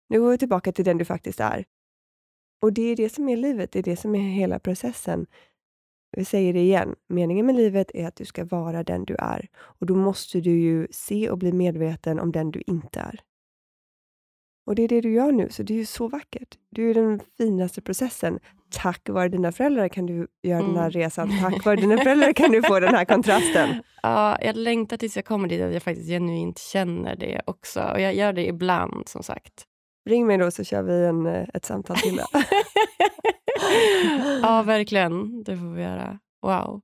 [0.10, 1.66] Nu går vi tillbaka till den du faktiskt är.
[2.62, 5.26] Och det är det som är livet, det är det som är hela processen.
[6.18, 9.48] Vi säger det igen, meningen med livet är att du ska vara den du är.
[9.56, 13.20] Och då måste du ju se och bli medveten om den du inte är.
[14.66, 16.58] Och det är det du gör nu, så det är ju så vackert.
[16.70, 18.40] Du är den finaste processen.
[18.72, 20.74] Tack vare dina föräldrar kan du göra mm.
[20.74, 21.02] den här mm.
[21.02, 21.32] resan.
[21.42, 23.84] Tack vare dina föräldrar kan du få den här kontrasten.
[24.06, 27.82] Ja, jag längtar tills jag kommer dit att jag faktiskt genuint känner det också.
[27.82, 29.64] Och jag gör det ibland, som sagt.
[30.10, 32.22] Ring mig då så kör vi en, eh, ett samtal till.
[34.42, 35.44] ja, verkligen.
[35.44, 36.20] Det får vi göra.
[36.42, 36.82] Wow.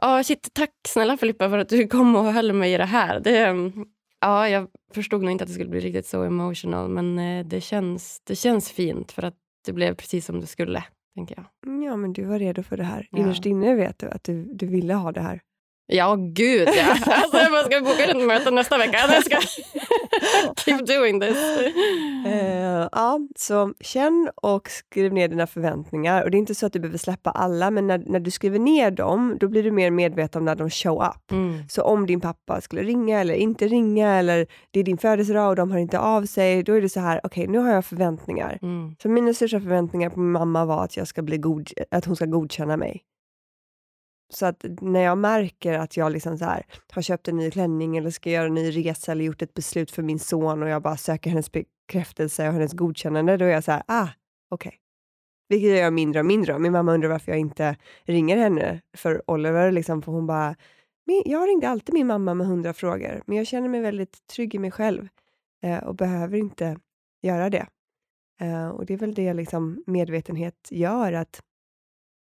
[0.00, 3.20] Ja, shit, tack snälla Filippa för att du kom och höll mig i det här.
[3.20, 3.54] Det,
[4.22, 7.60] ja, jag förstod nog inte att det skulle bli riktigt så emotional men eh, det
[7.60, 9.34] känns, det känns fint för att
[9.66, 10.84] det blev precis som det skulle.
[11.14, 11.44] tänker jag.
[11.84, 13.08] Ja, men du var redo för det här.
[13.10, 13.18] Ja.
[13.18, 15.40] Innerst inne vet du att du, du ville ha det här.
[15.86, 16.96] Ja, gud ja.
[17.06, 18.98] Alltså, jag ska boka ett möte nästa vecka.
[18.98, 19.36] Jag ska
[20.56, 21.36] keep doing this.
[22.26, 26.24] Uh, ja, så känn och skriv ner dina förväntningar.
[26.24, 28.58] Och Det är inte så att du behöver släppa alla, men när, när du skriver
[28.58, 31.30] ner dem, då blir du mer medveten om när de show up.
[31.30, 31.68] Mm.
[31.68, 35.56] Så om din pappa skulle ringa eller inte ringa, eller det är din födelsedag och
[35.56, 37.84] de hör inte av sig, då är det så här, okej, okay, nu har jag
[37.84, 38.58] förväntningar.
[38.62, 38.94] Mm.
[39.02, 42.16] Så mina största förväntningar på min mamma var att, jag ska bli god, att hon
[42.16, 43.02] ska godkänna mig.
[44.34, 47.96] Så att när jag märker att jag liksom så här, har köpt en ny klänning
[47.96, 50.82] eller ska göra en ny resa eller gjort ett beslut för min son och jag
[50.82, 54.08] bara söker hennes bekräftelse och hennes godkännande, då är jag så här, ah,
[54.50, 54.68] okej.
[54.68, 54.78] Okay.
[55.48, 59.30] Vilket jag gör mindre och mindre Min mamma undrar varför jag inte ringer henne för
[59.30, 60.56] Oliver, liksom, för hon bara,
[61.24, 64.58] jag ringde alltid min mamma med hundra frågor, men jag känner mig väldigt trygg i
[64.58, 65.08] mig själv
[65.62, 66.76] eh, och behöver inte
[67.22, 67.66] göra det.
[68.40, 71.42] Eh, och det är väl det liksom medvetenhet gör, att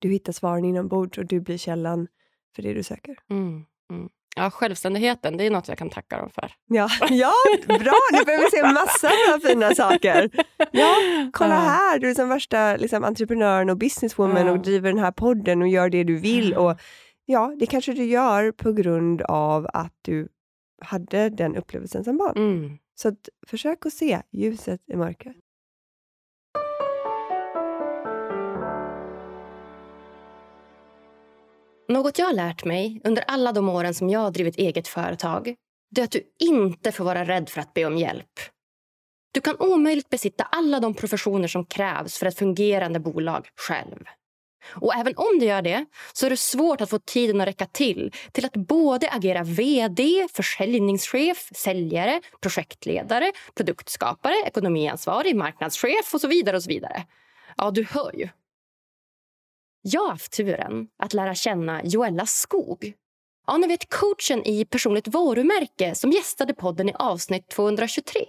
[0.05, 2.07] du hittar svaren inombords och du blir källan
[2.55, 3.15] för det du söker.
[3.29, 4.09] Mm, mm.
[4.35, 6.51] Ja, självständigheten, det är något jag kan tacka dem för.
[6.67, 7.31] Ja, ja
[7.67, 7.93] bra!
[8.11, 10.29] Nu behöver vi se massa av fina saker.
[10.71, 10.95] Ja,
[11.33, 14.51] kolla här, du är som värsta liksom, entreprenören och businesswoman ja.
[14.51, 16.53] och driver den här podden och gör det du vill.
[16.53, 16.79] Och
[17.25, 20.27] Ja, det kanske du gör på grund av att du
[20.81, 22.37] hade den upplevelsen som barn.
[22.37, 22.77] Mm.
[22.95, 25.35] Så att, försök att se ljuset i mörkret.
[31.87, 35.55] Något jag har lärt mig under alla de åren som jag har drivit eget företag
[35.91, 38.39] det är att du inte får vara rädd för att be om hjälp.
[39.31, 44.03] Du kan omöjligt besitta alla de professioner som krävs för ett fungerande bolag själv.
[44.67, 47.65] Och även om du gör det så är det svårt att få tiden att räcka
[47.65, 56.57] till till att både agera vd, försäljningschef, säljare, projektledare, produktskapare, ekonomiansvarig, marknadschef och så vidare.
[56.57, 57.03] och så vidare.
[57.57, 58.29] Ja, du hör ju.
[59.87, 62.93] Jag har haft turen att lära känna Joella Skog.
[63.47, 68.25] Ja, ni vet coachen i personligt varumärke som gästade podden i avsnitt 223.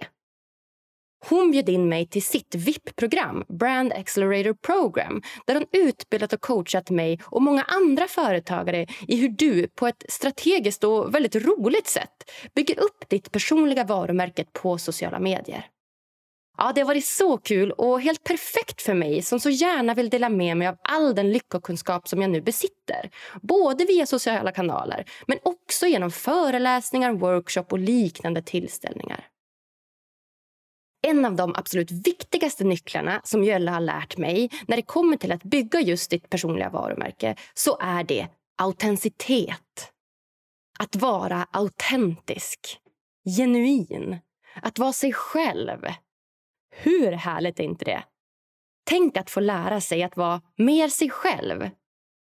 [1.29, 6.89] Hon bjöd in mig till sitt VIP-program, Brand Accelerator Program där hon utbildat och coachat
[6.89, 12.31] mig och många andra företagare i hur du på ett strategiskt och väldigt roligt sätt
[12.55, 15.65] bygger upp ditt personliga varumärke på sociala medier.
[16.57, 20.09] Ja, det har varit så kul och helt perfekt för mig som så gärna vill
[20.09, 23.09] dela med mig av all den lyckokunskap som jag nu besitter.
[23.41, 29.27] Både via sociala kanaler, men också genom föreläsningar, workshop och liknande tillställningar.
[31.07, 35.31] En av de absolut viktigaste nycklarna som Jölle har lärt mig när det kommer till
[35.31, 38.27] att bygga just ditt personliga varumärke så är det
[38.57, 39.91] autenticitet.
[40.79, 42.79] Att vara autentisk,
[43.37, 44.17] genuin,
[44.61, 45.87] att vara sig själv.
[46.79, 48.03] Hur härligt är inte det?
[48.85, 51.69] Tänk att få lära sig att vara mer sig själv.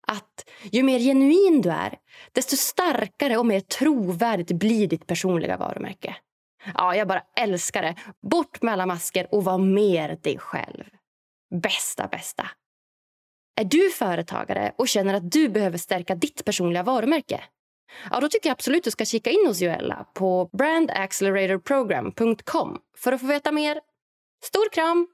[0.07, 1.98] Att ju mer genuin du är,
[2.32, 6.16] desto starkare och mer trovärdigt blir ditt personliga varumärke.
[6.74, 7.94] Ja, jag bara älskar det.
[8.30, 10.84] Bort med alla masker och var mer dig själv.
[11.62, 12.46] Bästa, bästa.
[13.61, 17.44] Är du företagare och känner att du behöver stärka ditt personliga varumärke?
[18.11, 23.20] Ja, då tycker jag absolut du ska kika in hos Joella på brandacceleratorprogram.com för att
[23.20, 23.80] få veta mer.
[24.45, 25.07] Stor kram!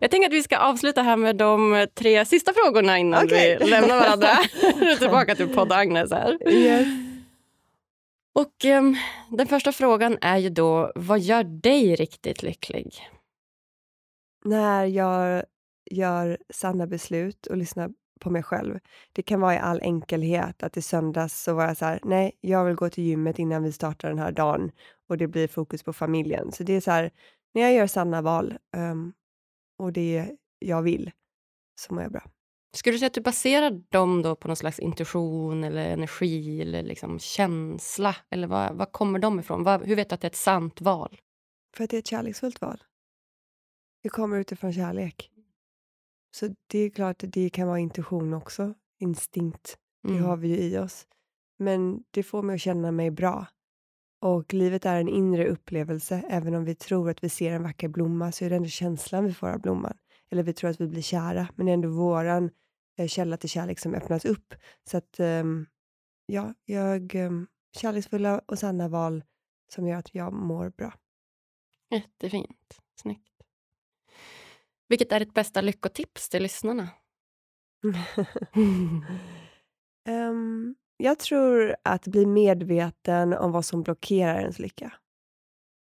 [0.00, 3.58] Jag tänker att vi ska avsluta här med de tre sista frågorna innan okay.
[3.58, 4.28] vi lämnar varandra.
[4.98, 6.48] tillbaka till podd Agnes här.
[6.52, 6.88] Yes.
[8.32, 8.96] Och um,
[9.30, 13.08] den första frågan är ju då, vad gör dig riktigt lycklig?
[14.44, 15.44] När jag
[15.90, 17.90] gör sanna beslut och lyssnar
[18.20, 18.78] på mig själv.
[19.12, 22.32] Det kan vara i all enkelhet att i söndags så var jag så här, nej,
[22.40, 24.70] jag vill gå till gymmet innan vi startar den här dagen
[25.08, 26.52] och det blir fokus på familjen.
[26.52, 27.10] Så det är så här,
[27.54, 29.12] när jag gör sanna val um,
[29.78, 31.10] och det jag vill
[31.80, 32.22] så mår jag bra.
[32.76, 36.82] Skulle du säga att du baserar dem då på någon slags intuition eller energi eller
[36.82, 38.16] liksom känsla?
[38.30, 39.64] Eller var, var kommer de ifrån?
[39.64, 41.20] Var, hur vet du att det är ett sant val?
[41.76, 42.82] För att det är ett kärleksfullt val.
[44.02, 45.30] Det kommer utifrån kärlek.
[46.30, 49.78] Så det är klart att det kan vara intuition också, instinkt.
[50.02, 50.24] Det mm.
[50.24, 51.06] har vi ju i oss.
[51.58, 53.46] Men det får mig att känna mig bra.
[54.20, 56.22] Och livet är en inre upplevelse.
[56.28, 59.24] Även om vi tror att vi ser en vacker blomma så är det ändå känslan
[59.24, 59.98] vi får av blomman.
[60.30, 62.50] Eller vi tror att vi blir kära, men det är ändå våran
[62.98, 64.54] eh, källa till kärlek som öppnas upp.
[64.84, 65.66] Så att, um,
[66.26, 67.14] ja, jag...
[67.14, 69.24] Um, kärleksfulla och sanna val
[69.68, 70.94] som gör att jag mår bra.
[71.90, 72.80] Jättefint.
[73.00, 73.27] Snyggt.
[74.88, 76.88] Vilket är ditt bästa lyckotips till lyssnarna?
[80.08, 84.92] um, Jag tror att bli medveten om vad som blockerar ens lycka.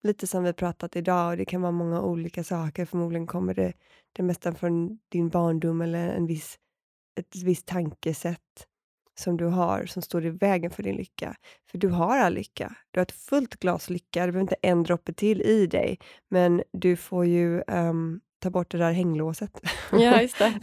[0.03, 2.85] Lite som vi pratat idag, och det kan vara många olika saker.
[2.85, 3.73] Förmodligen kommer det,
[4.13, 6.59] det mesta från din barndom eller en viss,
[7.19, 8.67] ett visst tankesätt
[9.19, 11.35] som du har som står i vägen för din lycka.
[11.71, 12.75] För du har all lycka.
[12.91, 14.25] Du har ett fullt glas lycka.
[14.25, 15.99] Du behöver inte en droppe till i dig.
[16.29, 19.61] Men du får ju um, ta bort det där hänglåset.
[19.91, 20.53] Ja, just det.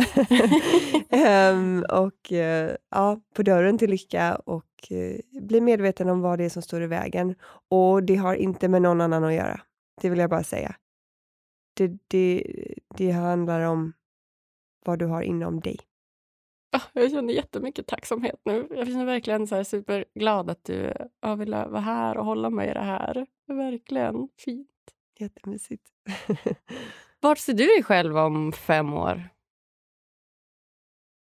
[1.53, 6.45] um, och uh, ja, på dörren till lycka och uh, bli medveten om vad det
[6.45, 7.35] är som står i vägen.
[7.69, 9.61] Och det har inte med någon annan att göra.
[10.01, 10.77] Det vill jag bara säga.
[11.75, 12.45] Det, det,
[12.97, 13.93] det handlar om
[14.85, 15.79] vad du har inom dig.
[16.77, 18.67] Oh, jag känner jättemycket tacksamhet nu.
[18.71, 22.71] Jag känner verkligen så här superglad att du ja, vill vara här och hålla mig
[22.71, 23.27] i det här.
[23.47, 24.69] Verkligen fint.
[25.19, 25.89] Jättemysigt.
[27.23, 29.29] Vart ser du dig själv om fem år?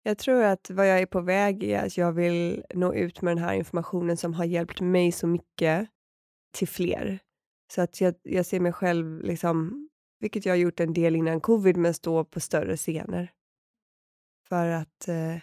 [0.03, 3.37] Jag tror att vad jag är på väg är att jag vill nå ut med
[3.37, 5.89] den här informationen som har hjälpt mig så mycket
[6.51, 7.19] till fler.
[7.71, 9.89] Så att jag, jag ser mig själv, liksom,
[10.19, 13.31] vilket jag har gjort en del innan covid, men stå på större scener.
[14.47, 15.35] För att eh,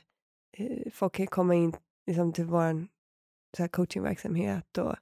[0.53, 1.77] eh folk kan komma in
[2.07, 2.87] liksom, till vår
[3.71, 4.97] coachingverksamhet och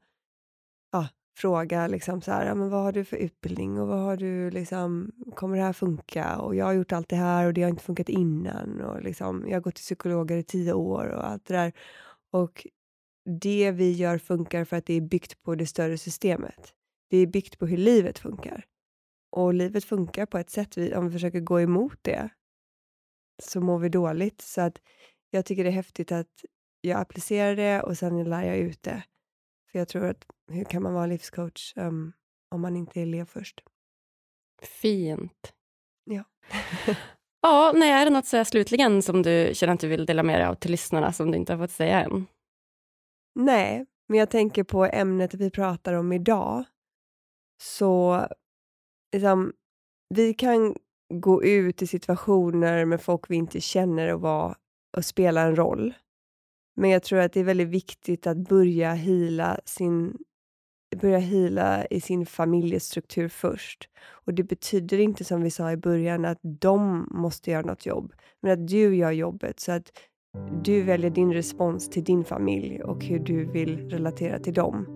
[1.36, 4.50] fråga liksom så här, ja, men vad har du för utbildning och vad har du
[4.50, 6.36] liksom, kommer det här funka?
[6.38, 9.44] Och jag har gjort allt det här och det har inte funkat innan och liksom,
[9.48, 11.72] jag har gått till psykologer i tio år och allt det där.
[12.32, 12.66] Och
[13.40, 16.74] det vi gör funkar för att det är byggt på det större systemet.
[17.10, 18.64] Det är byggt på hur livet funkar.
[19.30, 22.28] Och livet funkar på ett sätt, vi, om vi försöker gå emot det,
[23.42, 24.40] så mår vi dåligt.
[24.40, 24.78] Så att
[25.30, 26.44] jag tycker det är häftigt att
[26.80, 29.04] jag applicerar det och sen lär jag ut det.
[29.72, 32.12] För jag tror att hur kan man vara livscoach um,
[32.50, 33.62] om man inte är elev först?
[34.62, 35.52] Fint.
[36.04, 36.24] Ja.
[37.42, 40.40] ja, nej, är det något så slutligen som du känner att du vill dela med
[40.40, 42.26] dig av till lyssnarna som du inte har fått säga än?
[43.34, 46.64] Nej, men jag tänker på ämnet vi pratar om idag.
[47.62, 48.26] Så
[49.12, 49.52] liksom,
[50.08, 50.76] vi kan
[51.14, 54.56] gå ut i situationer med folk vi inte känner och, vara,
[54.96, 55.94] och spela en roll.
[56.76, 60.18] Men jag tror att det är väldigt viktigt att börja hila sin
[60.96, 63.88] börja hila i sin familjestruktur först.
[64.26, 68.12] Och det betyder inte som vi sa i början att de måste göra något jobb,
[68.42, 69.92] men att du gör jobbet så att
[70.62, 74.86] du väljer din respons till din familj och hur du vill relatera till dem.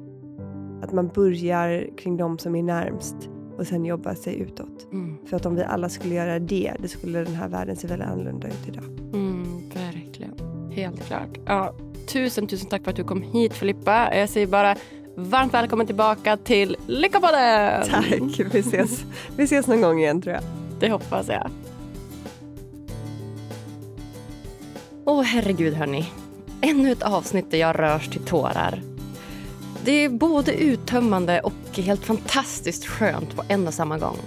[0.83, 3.17] Att man börjar kring dem som är närmst
[3.59, 4.89] och sen jobbar sig utåt.
[4.93, 5.27] Mm.
[5.27, 8.09] För att om vi alla skulle göra det, då skulle den här världen se väldigt
[8.09, 8.85] annorlunda ut idag.
[9.15, 10.35] Mm, verkligen.
[10.73, 11.39] Helt klart.
[11.47, 11.75] Ja,
[12.07, 14.17] tusen, tusen tack för att du kom hit Filippa.
[14.17, 14.77] Jag säger bara
[15.19, 17.89] varmt välkommen tillbaka till Lyckopodden!
[17.91, 19.05] Tack, vi ses,
[19.37, 20.45] vi ses någon gång igen tror jag.
[20.81, 21.51] Det hoppas jag.
[25.05, 26.13] Åh oh, herregud hörni.
[26.61, 28.83] Ännu ett avsnitt där jag rörs till tårar.
[29.85, 34.19] Det är både uttömmande och helt fantastiskt skönt på en och samma gång.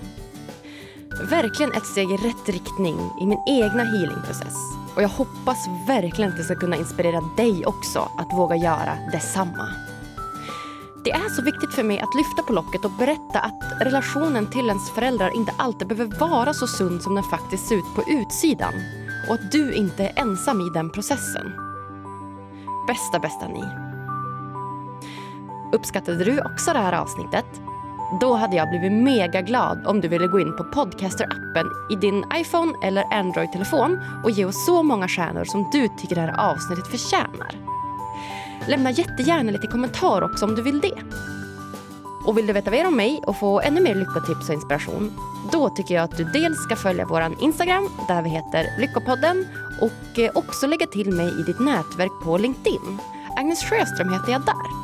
[1.29, 4.55] Verkligen ett steg i rätt riktning i min egna healingprocess.
[4.95, 9.67] Och jag hoppas verkligen att det ska kunna inspirera dig också att våga göra detsamma.
[11.03, 14.67] Det är så viktigt för mig att lyfta på locket och berätta att relationen till
[14.67, 18.73] ens föräldrar inte alltid behöver vara så sund som den faktiskt ser ut på utsidan
[19.27, 21.53] och att du inte är ensam i den processen.
[22.87, 23.63] Bästa, bästa ni.
[25.73, 27.45] Uppskattade du också det här avsnittet?
[28.21, 32.25] Då hade jag blivit mega glad om du ville gå in på Podcaster-appen i din
[32.35, 36.87] iPhone eller Android-telefon och ge oss så många stjärnor som du tycker det här avsnittet
[36.87, 37.70] förtjänar.
[38.67, 41.01] Lämna jättegärna lite kommentar också om du vill det.
[42.25, 45.11] Och vill du veta mer om mig och få ännu mer lyckotips och inspiration
[45.51, 49.47] då tycker jag att du dels ska följa vår Instagram där vi heter Lyckopodden
[49.81, 52.99] och eh, också lägga till mig i ditt nätverk på LinkedIn.
[53.37, 54.81] Agnes Sjöström heter jag där.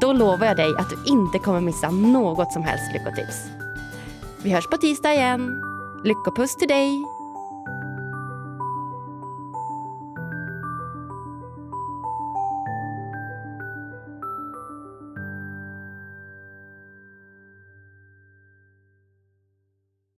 [0.00, 3.36] Då lovar jag dig att du inte kommer missa något som helst lyckotips.
[4.42, 5.62] Vi hörs på tisdag igen.
[6.04, 7.15] Lyckopuss till dig!